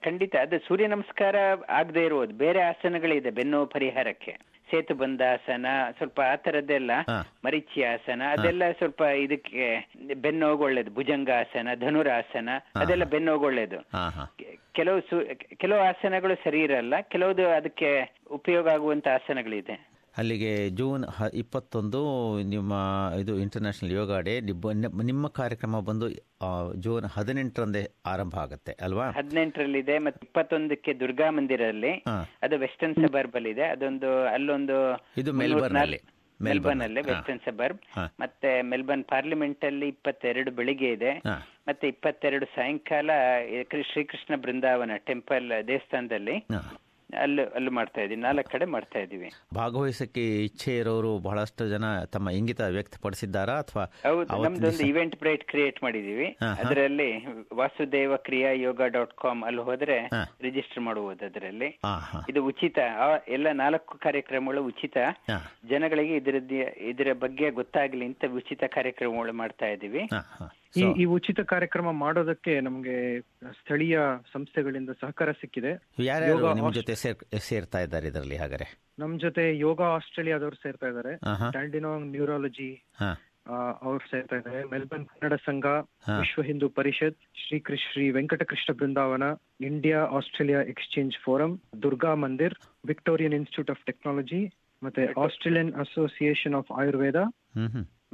ಖಂಡಿತ. 0.00 0.36
ಅದು 0.40 0.58
ಸೂರ್ಯ 0.58 0.86
ನಮಸ್ಕಾರ 0.86 1.36
ಆಗದೆ 1.68 2.04
ಇರುವುದು 2.04 2.34
ಬೇರೆ 2.34 2.60
ಆಸನಗಳಿದೆ 2.62 3.30
ಬೆನ್ನು 3.30 3.66
ಪರಿಹಾರಕ್ಕೆ. 3.66 4.52
ಸೇತು 4.70 4.94
ಬಂದಾಸನ 4.94 5.66
ಸ್ವಲ್ಪ 5.96 6.20
ಆ 6.20 6.36
ತರದ್ದೆಲ್ಲ 6.36 6.90
ಆಸನ 7.84 8.22
ಅದೆಲ್ಲ 8.30 8.70
ಸ್ವಲ್ಪ 8.70 9.02
ಇದಕ್ಕೆ 9.02 9.90
ಬೆನ್ನೋಗ್ 10.14 10.60
ಒಳ್ಳೇದು 10.60 10.90
ಭುಜಂಗಾಸನ 10.90 11.68
ಧನುರಾಸನ 11.80 12.48
ಅದೆಲ್ಲ 12.76 13.04
ಬೆನ್ನೋಗ್ 13.04 13.42
ಒಳ್ಳೇದು 13.42 13.76
ಹಾ 13.76 14.08
ಹಾ. 14.08 14.24
ಕೆಲವು 14.72 15.00
ಕೆಲವು 15.56 15.80
ಆಸನಗಳು 15.80 16.34
ಸರಿ 16.34 16.60
ಇರಲ್ಲ. 16.60 17.00
ಕೆಲವು 17.00 17.50
ಅದಕ್ಕೆ 17.56 17.90
ಉಪಯೋಗ 18.30 18.68
ಆಗುವಂತ 18.68 19.08
ಆಸನಗಳಿದೆ. 19.08 19.91
ಅಲ್ಲಿಗೆ 20.18 20.68
ಜೂನ್ 20.70 21.04
ಹ 21.04 21.22
ಇಪ್ಪತ್ತೊಂದು 21.34 22.00
ನಿಮ್ಮ 22.42 22.72
ಇದು 23.20 23.38
ಇಂಟರ್ನ್ಯಾಷನಲ್ 23.38 23.92
ಯೋಗ 23.92 24.18
ಡೇ 24.18 24.40
ನಿಮ್ಮ- 24.40 25.32
ಕಾರ್ಯಕ್ರಮ 25.32 25.80
ಬಂದು 25.80 26.08
ಜೂನ್ 26.74 27.04
ಹದಿನೆಂಟರಂದೇ 27.04 27.90
ಆರಂಭ 28.06 28.34
ಆಗುತ್ತೆ 28.36 28.72
ಅಲ್ವಾ? 28.72 29.10
ಹದಿನೆಂಟರಲ್ಲಿದೆ 29.10 29.98
ಮತ್ತೆ 29.98 30.26
ಇಪ್ಪತ್ತೊಂದಕ್ಕೆ 30.26 30.94
ದುರ್ಗಾ 30.94 31.30
ಮಂದಿರಲ್ಲಿ. 31.30 31.90
ಹಾ. 31.90 32.30
ಅದು 32.42 32.58
ವೆಸ್ಟರ್ನ್ 32.58 32.94
ಸಬರ್ಬ್ 32.94 33.36
ಅಲ್ಲಿ 33.36 33.50
ಇದೆ 33.50 33.62
ಅದೊಂದು 33.62 34.24
ಅಲ್ಲೊಂದು 34.24 35.06
ಇದು 35.18 35.32
ಮೆಲ್ಬರ್ನ್ 35.32 35.76
ಅಲ್ಲಿ. 35.76 36.00
ಮೆಲ್ಬರ್ನ್ 36.42 36.82
ಅಲ್ಲಿ. 36.82 37.00
ವೆಸ್ಟರ್ನ್ 37.00 37.40
ಸಬರ್ಬ್ 37.40 37.80
ಮತ್ತೆ 38.20 38.62
ಮೆಲ್ಬರ್ನ್ 38.62 39.04
ಪಾರ್ಲಿಮೆಂಟ್ 39.04 39.64
ಅಲ್ಲಿ 39.64 39.88
ಇಪ್ಪತ್ತೆರಡು 39.88 40.50
ಬೆಳಿಗ್ಗೆ 40.50 40.92
ಇದೆ. 40.92 41.22
ಮತ್ತೆ 41.68 41.88
ಇಪ್ಪತ್ತೆರಡು 41.88 42.46
ಸಾಯಂಕಾಲ 42.46 43.10
ಶ್ರೀಕೃಷ್ಣ 43.92 44.36
ಬೃಂದಾವನ 44.36 44.90
ಟೆಂಪಲ್ 44.96 45.52
ದೇವಸ್ಥಾನದಲ್ಲಿ. 45.68 46.36
ಅಲ್ಲೂ 47.16 47.42
ಅಲ್ಲಿ 47.54 47.70
ಮಾಡ್ತಾ 47.70 48.00
ಇದ್ದೀವಿ. 48.00 48.20
ನಾಲ್ಕು 48.20 48.50
ಕಡೆ 48.50 48.64
ಮಾಡ್ತಾ 48.66 48.98
ಇದ್ದೀವಿ. 48.98 49.28
ಭಾಗವಹಿಸಕ್ಕೆ 49.54 50.44
ಇಚ್ಛೆ 50.44 50.76
ಇರೋರು 50.76 51.18
ಬಹಳಷ್ಟು 51.18 51.68
ಜನ 51.68 51.84
ತಮ್ಮ 52.06 52.30
ಇಂಗಿತ 52.30 52.60
ವ್ಯಕ್ತಪಡಿಸಿದ್ದಾರಾ 52.68 53.54
ಅಥವಾ 53.58 53.84
ನಮ್ದೊಂದು 54.44 54.86
ಇವೆಂಟ್ 54.86 55.16
ಬ್ರೈಟ್ 55.16 55.44
ಕ್ರಿಯೇಟ್ 55.44 55.82
ಮಾಡಿದೀವಿ 55.82 56.28
ಅದರಲ್ಲಿ 56.62 57.08
ವಾಸುದೇವ 57.54 58.16
ಕ್ರಿಯಾ 58.22 58.50
ಯೋಗ 58.62 58.82
ಡಾಟ್ 58.88 59.14
ಕಾಮ್ 59.16 59.44
ಅಲ್ಲಿ 59.44 59.62
ಹೋದ್ರೆ 59.62 59.98
ರಿಜಿಸ್ಟರ್ 60.40 60.82
ಮಾಡಬಹುದು 60.82 61.24
ಅದರಲ್ಲಿ 61.24 61.70
ಇದು 62.28 62.44
ಉಚಿತ 62.44 62.78
ಎಲ್ಲ 63.28 63.48
ನಾಲ್ಕು 63.54 63.98
ಕಾರ್ಯಕ್ರಮಗಳು 63.98 64.64
ಉಚಿತ. 64.64 64.96
ಜನಗಳಿಗೆ 65.68 66.16
ಇದರ 66.16 66.36
ಇದರ 66.84 67.12
ಬಗ್ಗೆ 67.18 67.50
ಗೊತ್ತಾಗ್ಲಿ 67.50 68.04
ಅಂತ 68.04 68.24
ಉಚಿತ 68.36 68.64
ಕಾರ್ಯಕ್ರಮಗಳು 68.74 69.32
ಮಾಡ್ತಾ 69.34 69.68
ಹಾ. 70.14 70.46
ಈ 70.76 71.02
ಈ 71.02 71.04
ಉಚಿತ 71.04 71.40
ಕಾರ್ಯಕ್ರಮ 71.40 71.90
ಮಾಡೋದಕ್ಕೆ 71.90 72.60
ನಮಗೆ 72.60 73.20
ಸ್ಥಳೀಯ 73.20 74.00
ಸಂಸ್ಥೆಗಳಿಂದ 74.32 74.90
ಸಹಕಾರ 75.00 75.32
ಸಿಕ್ಕಿದೆ. 75.32 75.74
ನಿಮ್ಮ 76.54 76.72
ಜೊತೆ 76.72 76.94
ಸೇರ್ತಾ 77.38 77.78
ಇದ್ದಾರೆ 77.78 78.06
ಇದರಲ್ಲಿ 78.06 78.36
ಹಾಗಾದ್ರೆ? 78.36 78.80
ನಮ್ 78.98 79.20
ಜೊತೆ 79.20 79.58
ಯೋಗ 79.58 79.82
ಆಸ್ಟ್ರೇಲಿಯಾದವ್ರು 79.82 80.56
ಸೇರ್ತಾ 80.56 80.86
ಇದ್ದಾರೆ. 80.86 81.18
ಆಹಾ. 81.26 81.50
ನ್ಯೂರಾಲಜಿ 81.98 82.84
ಆ 83.46 83.54
ಅವ್ರು 83.82 83.98
ಸೇರ್ತಾ 83.98 84.36
ಇದ್ದಾರೆ. 84.36 84.64
Melbourne 84.64 85.06
Kannada 85.06 85.32
Sangha 85.32 85.64
Vishwa 86.18 86.42
Hindu 86.42 86.68
Parishad 86.68 87.18
Shri 87.34 87.58
Krishna 87.58 87.92
Shri 87.92 88.10
Venkatakrishna 88.10 88.74
Brindavan 88.74 89.22
India 89.60 90.04
Australia 90.04 90.62
exchange 90.62 91.14
forum 91.24 91.62
Durga 91.82 92.14
Mandir 92.14 92.54
Victorian 92.86 93.34
Institute 93.34 93.70
of 93.70 93.84
Technology 93.84 94.54
ಮತ್ತೆ 94.82 95.06
Australian 95.06 95.74
association 95.74 96.54
of 96.54 96.72
Ayurveda. 96.72 97.16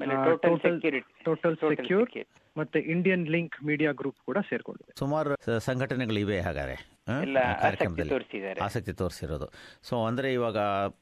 Total 0.07 0.59
security 0.59 1.25
total 1.25 1.57
secure 1.57 2.11
ಮತ್ತೆ 2.59 2.79
ಇಂಡಿಯನ್ 2.79 3.29
ಲಿಂಕ್ 3.29 3.65
ಮೀಡಿಯಾ 3.65 3.93
ಗ್ರೂಪ್ 3.93 4.17
ಕೂಡ 4.27 4.39
ಸೇರ್ಕೊಂಡಿದೆ. 4.39 4.93
ಸುಮಾರು 4.99 5.29
ಸಂಘಟನೆಗಳು 5.31 5.61
ಸಂಘಟನೆಗಳಿವೆ 5.61 6.41
ಹಾಗಾದ್ರೆ 6.41 6.73
ಆಸಕ್ತಿ 6.73 7.61
ಕಾರ್ಯಕ್ರಮದಲ್ಲಿ. 7.63 8.61
ಆಸಕ್ತಿ 8.61 8.93
ತೋರಿಸಿರೋದು. 8.93 9.53
ಸೊ 9.83 10.07
ಅಂದ್ರೆ 10.07 10.33
ಇವಾಗ 10.33 10.57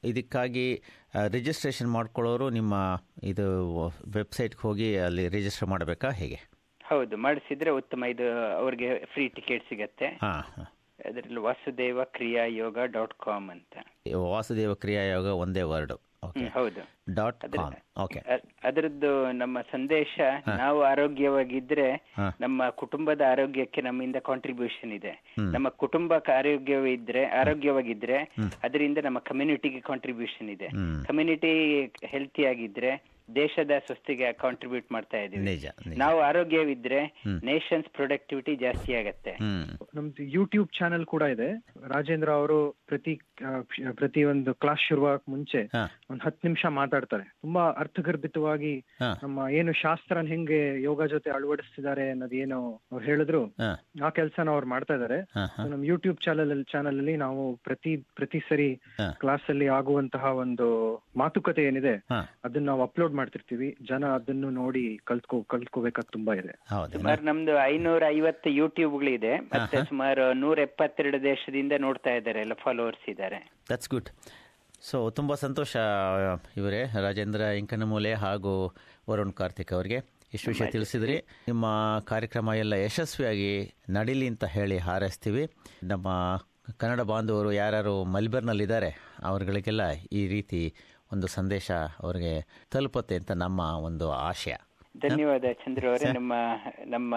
ಇದಕ್ಕಾಗಿ 0.04 0.82
ರಿಜಿಸ್ಟ್ರೇಷನ್ 1.28 1.90
ಮಾಡ್ಕೊಳ್ಳೋರು 1.90 2.50
ನಿಮ್ಮ 2.50 3.02
ಇದು 3.22 3.86
ವೆಬ್ಸೈಟ್ಗೆ 4.14 4.60
ಹೋಗಿ 4.60 4.98
ಅಲ್ಲಿ 4.98 5.28
ರಿಜಿಸ್ಟರ್ 5.28 5.68
ಮಾಡಬೇಕಾ 5.68 6.10
ಹೇಗೆ? 6.10 6.38
ಹೌದು 6.84 7.16
ಮಾಡಿಸಿದ್ರೆ 7.16 7.70
ಉತ್ತಮ. 7.70 8.04
ಇದು 8.04 8.56
ಅವ್ರಿಗೆ 8.56 9.04
ಫ್ರೀ 9.04 9.28
ಟಿಕೆಟ್ 9.28 9.64
ಸಿಗತ್ತೆ. 9.64 10.06
ಹಾಂ 10.06 10.40
ಹಾಂ. 10.40 10.66
ಅದರಲ್ಲಿ 11.04 11.40
ವಾಸುದೇವ 11.40 12.04
ಕ್ರಿಯಾ 12.04 12.44
ಯೋಗ 12.44 12.78
ಡಾಟ್ 12.84 13.14
ಕಾಮ್ 13.14 13.50
ಅಂತ. 13.50 13.76
ವಾಸುದೇವ 14.14 14.74
ಕ್ರಿಯಾಯೋಗ 14.74 15.26
ಒಂದೇ 15.26 15.62
ವರ್ಡ್ 15.62 15.92
ಹೌದು. 16.26 17.14
ಡಾಟ್ 17.14 17.44
ಓಕೆ 18.02 18.18
ಅದರದ್ದು 18.64 19.32
ನಮ್ಮ 19.32 19.60
ಸಂದೇಶ 19.60 20.20
ನಾವು 20.56 20.82
ಆರೋಗ್ಯವಾಗಿದ್ರೆ 20.82 22.14
ನಮ್ಮ 22.40 22.68
ಕುಟುಂಬದ 22.68 23.20
ಆರೋಗ್ಯಕ್ಕೆ 23.30 23.80
ನಮ್ಮಿಂದ 23.80 24.16
ಕಾಂಟ್ರಿಬ್ಯೂಷನ್ 24.16 24.92
ಇದೆ. 24.92 25.34
ನಮ್ಮ 25.52 25.68
ಕುಟುಂಬಕ್ಕೆ 25.68 26.32
ಆರೋಗ್ಯವಿದ್ರೆ 26.32 27.24
ಆರೋಗ್ಯವಾಗಿದ್ರೆ 27.24 28.18
ಅದರಿಂದ 28.62 28.98
ನಮ್ಮ 28.98 29.18
ಕಮ್ಯುನಿಟಿಗೆ 29.18 29.80
ಕಾಂಟ್ರಿಬ್ಯೂಷನ್ 29.80 30.50
ಇದೆ. 30.50 30.68
ಕಮ್ಯುನಿಟಿ 31.06 31.84
ಹೆಲ್ತಿ 32.04 32.44
ಆಗಿದ್ರೆ 32.44 33.15
ದೇಶದ 33.34 33.74
ಸ್ವಸ್ತಿಗೆ 33.86 34.32
ಕಾಂಟ್ರಿಬ್ಯೂಟ್ 34.32 34.88
ಮಾಡ್ತಾ 34.92 35.18
ಇದೀವಿ. 35.18 35.54
ನಾವು 36.02 36.18
ಆರೋಗ್ಯವಿದ್ರೆ 36.20 37.00
ನೇಷನ್ಸ್ 37.50 37.88
ಪ್ರೊಡಕ್ಟಿವಿಟಿ 37.88 38.56
ಜಾಸ್ತಿ 38.56 38.94
ಆಗತ್ತೆ. 38.94 39.32
ನಮ್ದು 39.96 40.24
ಯೂಟ್ಯೂಬ್ 40.36 40.68
ಚಾನೆಲ್ 40.78 41.06
ಕೂಡ 41.14 41.22
ಇದೆ. 41.34 41.48
ರಾಜೇಂದ್ರ 41.94 42.30
ಅವರು 42.40 42.58
ಪ್ರತಿ 42.90 43.14
ಪ್ರತಿ 44.00 44.24
ಒಂದು 44.24 44.54
ಕ್ಲಾಸ್ 44.54 44.84
ಶುರುವಾಗ 44.88 45.18
ಮುಂಚೆ 45.28 45.62
ಒಂದ್ 46.10 46.22
ಹತ್ತು 46.26 46.42
ನಿಮಿಷ 46.48 46.66
ಮಾತಾಡ್ತಾರೆ. 46.80 47.24
ತುಂಬಾ 47.40 47.64
ಅರ್ಥಗರ್ಭಿತವಾಗಿ 47.82 48.74
ನಮ್ಮ 49.22 49.48
ಏನು 49.58 49.72
ಶಾಸ್ತ್ರ 49.82 50.22
ಹೆಂಗೆ 50.32 50.82
ಯೋಗ 50.82 51.06
ಜೊತೆ 51.14 51.30
ಅಳವಡಿಸ್ತಿದ್ದಾರೆ 51.30 52.10
ಅನ್ನೋದು 52.10 52.36
ಏನು 52.44 52.60
ಅವ್ರು 52.92 53.04
ಹೇಳಿದ್ರು. 53.04 53.42
ಆ 54.06 54.10
ಕೆಲಸನ 54.18 54.50
ಅವ್ರು 54.50 54.66
ಮಾಡ್ತಾ 54.66 54.94
ಇದಾರೆ. 54.94 55.18
ನಮ್ 55.72 55.84
ಯೂಟ್ಯೂಬ್ 55.84 56.20
ಚಾನಲ್ 56.26 56.64
ಚಾನಲ್ 56.72 57.00
ಅಲ್ಲಿ 57.02 57.16
ನಾವು 57.16 57.42
ಪ್ರತಿ 57.56 57.94
ಪ್ರತಿ 58.14 58.42
ಸರಿ. 58.48 58.70
ಕ್ಲಾಸ್ 59.22 59.46
ಅಲ್ಲಿ 59.48 59.68
ಆಗುವಂತಹ 59.78 60.24
ಒಂದು 60.44 60.68
ಮಾತುಕತೆ 61.16 61.64
ಏನಿದೆ 61.64 61.94
ಅದನ್ನ 62.44 62.64
ನಾವು 62.66 62.82
ಅಪ್ಲೋಡ್ 62.82 63.14
ಮಾಡ್ತಿರ್ತೀವಿ. 63.18 63.68
ಜನ 63.90 64.04
ಅದನ್ನು 64.18 64.48
ನೋಡಿ 64.60 64.84
ಕಲ್ತ್ಕೋ 65.10 65.36
ಕಲ್ತ್ಕೋಬೇಕಾದ್ 65.52 66.10
ತುಂಬಾ 66.16 66.34
ಇದೆ. 66.40 66.54
ಹೌದು 66.72 66.92
ಸುಮಾರು 66.98 67.24
ನಮ್ದು 67.30 67.54
ಐನೂರ 67.72 68.02
ಐವತ್ತು 68.16 68.50
ಯೂಟ್ಯೂಬ್ಗಳಿದೆ 68.60 69.34
ಮತ್ತೆ 69.52 69.78
ಸುಮಾರು 69.90 70.24
ನೂರ 70.42 70.58
ಎಪ್ಪತ್ತೆರಡು 70.68 71.20
ದೇಶದಿಂದ 71.30 71.72
ನೋಡ್ತಾ 71.86 72.12
ಇದ್ದಾರೆ 72.18 72.40
ಎಲ್ಲ 72.46 72.56
ಫಾಲೋವರ್ಸ್ 72.64 73.06
ಇದ್ದಾರೆ. 73.14 73.40
ದಟ್ಸ್ 73.70 73.90
ಗುಡ್ 73.94 74.10
ಸೊ 74.88 74.96
ತುಂಬ 75.18 75.34
ಸಂತೋಷ 75.44 75.76
ಇವರೇ 76.56 76.82
ರಾಜೇಂದ್ರ 77.04 77.40
ಇಂಕನಮೂಲೆ 77.60 78.12
ಹಾಗೂ 78.24 78.52
ವರುಣ್ 79.10 79.32
ಕಾರ್ತಿಕ್ 79.40 79.72
ಅವರಿಗೆ. 79.76 79.98
ಇಷ್ಟು 80.34 80.48
ವಿಷಯ 80.50 80.66
ತಿಳಿಸಿದ್ರಿ. 80.74 81.16
ನಿಮ್ಮ 81.48 81.66
ಕಾರ್ಯಕ್ರಮ 82.10 82.52
ಎಲ್ಲ 82.62 82.74
ಯಶಸ್ವಿಯಾಗಿ 82.84 83.50
ನಡೀಲಿ 83.90 84.26
ಅಂತ 84.32 84.44
ಹೇಳಿ 84.56 84.76
ಹಾರೈಸ್ತೀವಿ. 84.88 85.44
ನಮ್ಮ 85.82 86.08
ಕನ್ನಡ 86.80 87.00
ಬಾಂಧವರು 87.10 87.50
ಯಾರ್ಯಾರು 87.52 87.92
ಮಲ್ಬರ್ನಲ್ಲಿದ್ದಾರೆ 88.14 88.90
ಅವರುಗಳಿಗೆಲ್ಲ 89.24 89.82
ಈ 90.20 90.22
ರೀತಿ 90.34 90.62
ಒಂದು 91.12 91.26
ಸಂದೇಶ 91.26 91.70
ಅವರಿಗೆ 92.02 92.64
ತಲುಪುತ್ತೆ 92.70 93.14
ಅಂತ 93.14 93.30
ನಮ್ಮ 93.30 93.60
ಒಂದು 93.60 94.12
ಆಶಯ. 94.12 94.54
ಧನ್ಯವಾದ 95.08 95.44
ಚಂದ್ರ 95.52 95.88
ಅವರೇ. 95.88 96.12
ನಮ್ಮ 96.12 96.32
ನಮ್ಮ 96.86 97.14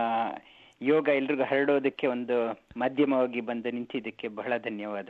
ಯೋಗ 0.81 1.07
ಎಲ್ರಿಗೂ 1.07 1.43
ಹರಡೋದಕ್ಕೆ 1.43 2.07
ಒಂದು 2.07 2.59
ಮಾಧ್ಯಮವಾಗಿ 2.77 3.41
ಬಂದು 3.41 3.71
ನಿಂತಿದ್ದಕ್ಕೆ 3.71 4.27
ಬಹಳ 4.27 4.53
ಧನ್ಯವಾದ. 4.57 5.09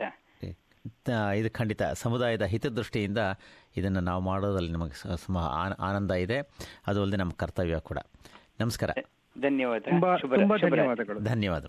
ಇದು 1.34 1.50
ಖಂಡಿತ 1.50 1.82
ಸಮುದಾಯದ 1.82 2.42
ಹಿತದೃಷ್ಟಿಯಿಂದ 2.42 3.18
ಇದನ್ನು 3.76 4.00
ನಾವು 4.00 4.22
ಮಾಡೋದ್ರಲ್ಲಿ 4.22 4.72
ನಮಗೆ 4.72 5.16
ಸುಮ 5.16 5.38
ಆನಂದ 5.78 6.10
ಇದೆ. 6.10 6.38
ಅದು 6.86 7.00
ಅಲ್ಲದೆ 7.00 7.16
ನಮ್ಮ 7.16 7.32
ಕರ್ತವ್ಯ 7.36 7.78
ಕೂಡ. 7.80 7.98
ನಮಸ್ಕಾರ. 8.60 8.90
ಧನ್ಯವಾದ. 9.40 9.80
ತುಂಬಾ 9.80 10.16
ತುಂಬಾ 10.16 10.56
ಶುಭರಾತ್ರಿ. 10.56 10.70
ಧನ್ಯವಾದಗಳು. 10.70 11.20
ಧನ್ಯವಾದ 11.20 11.64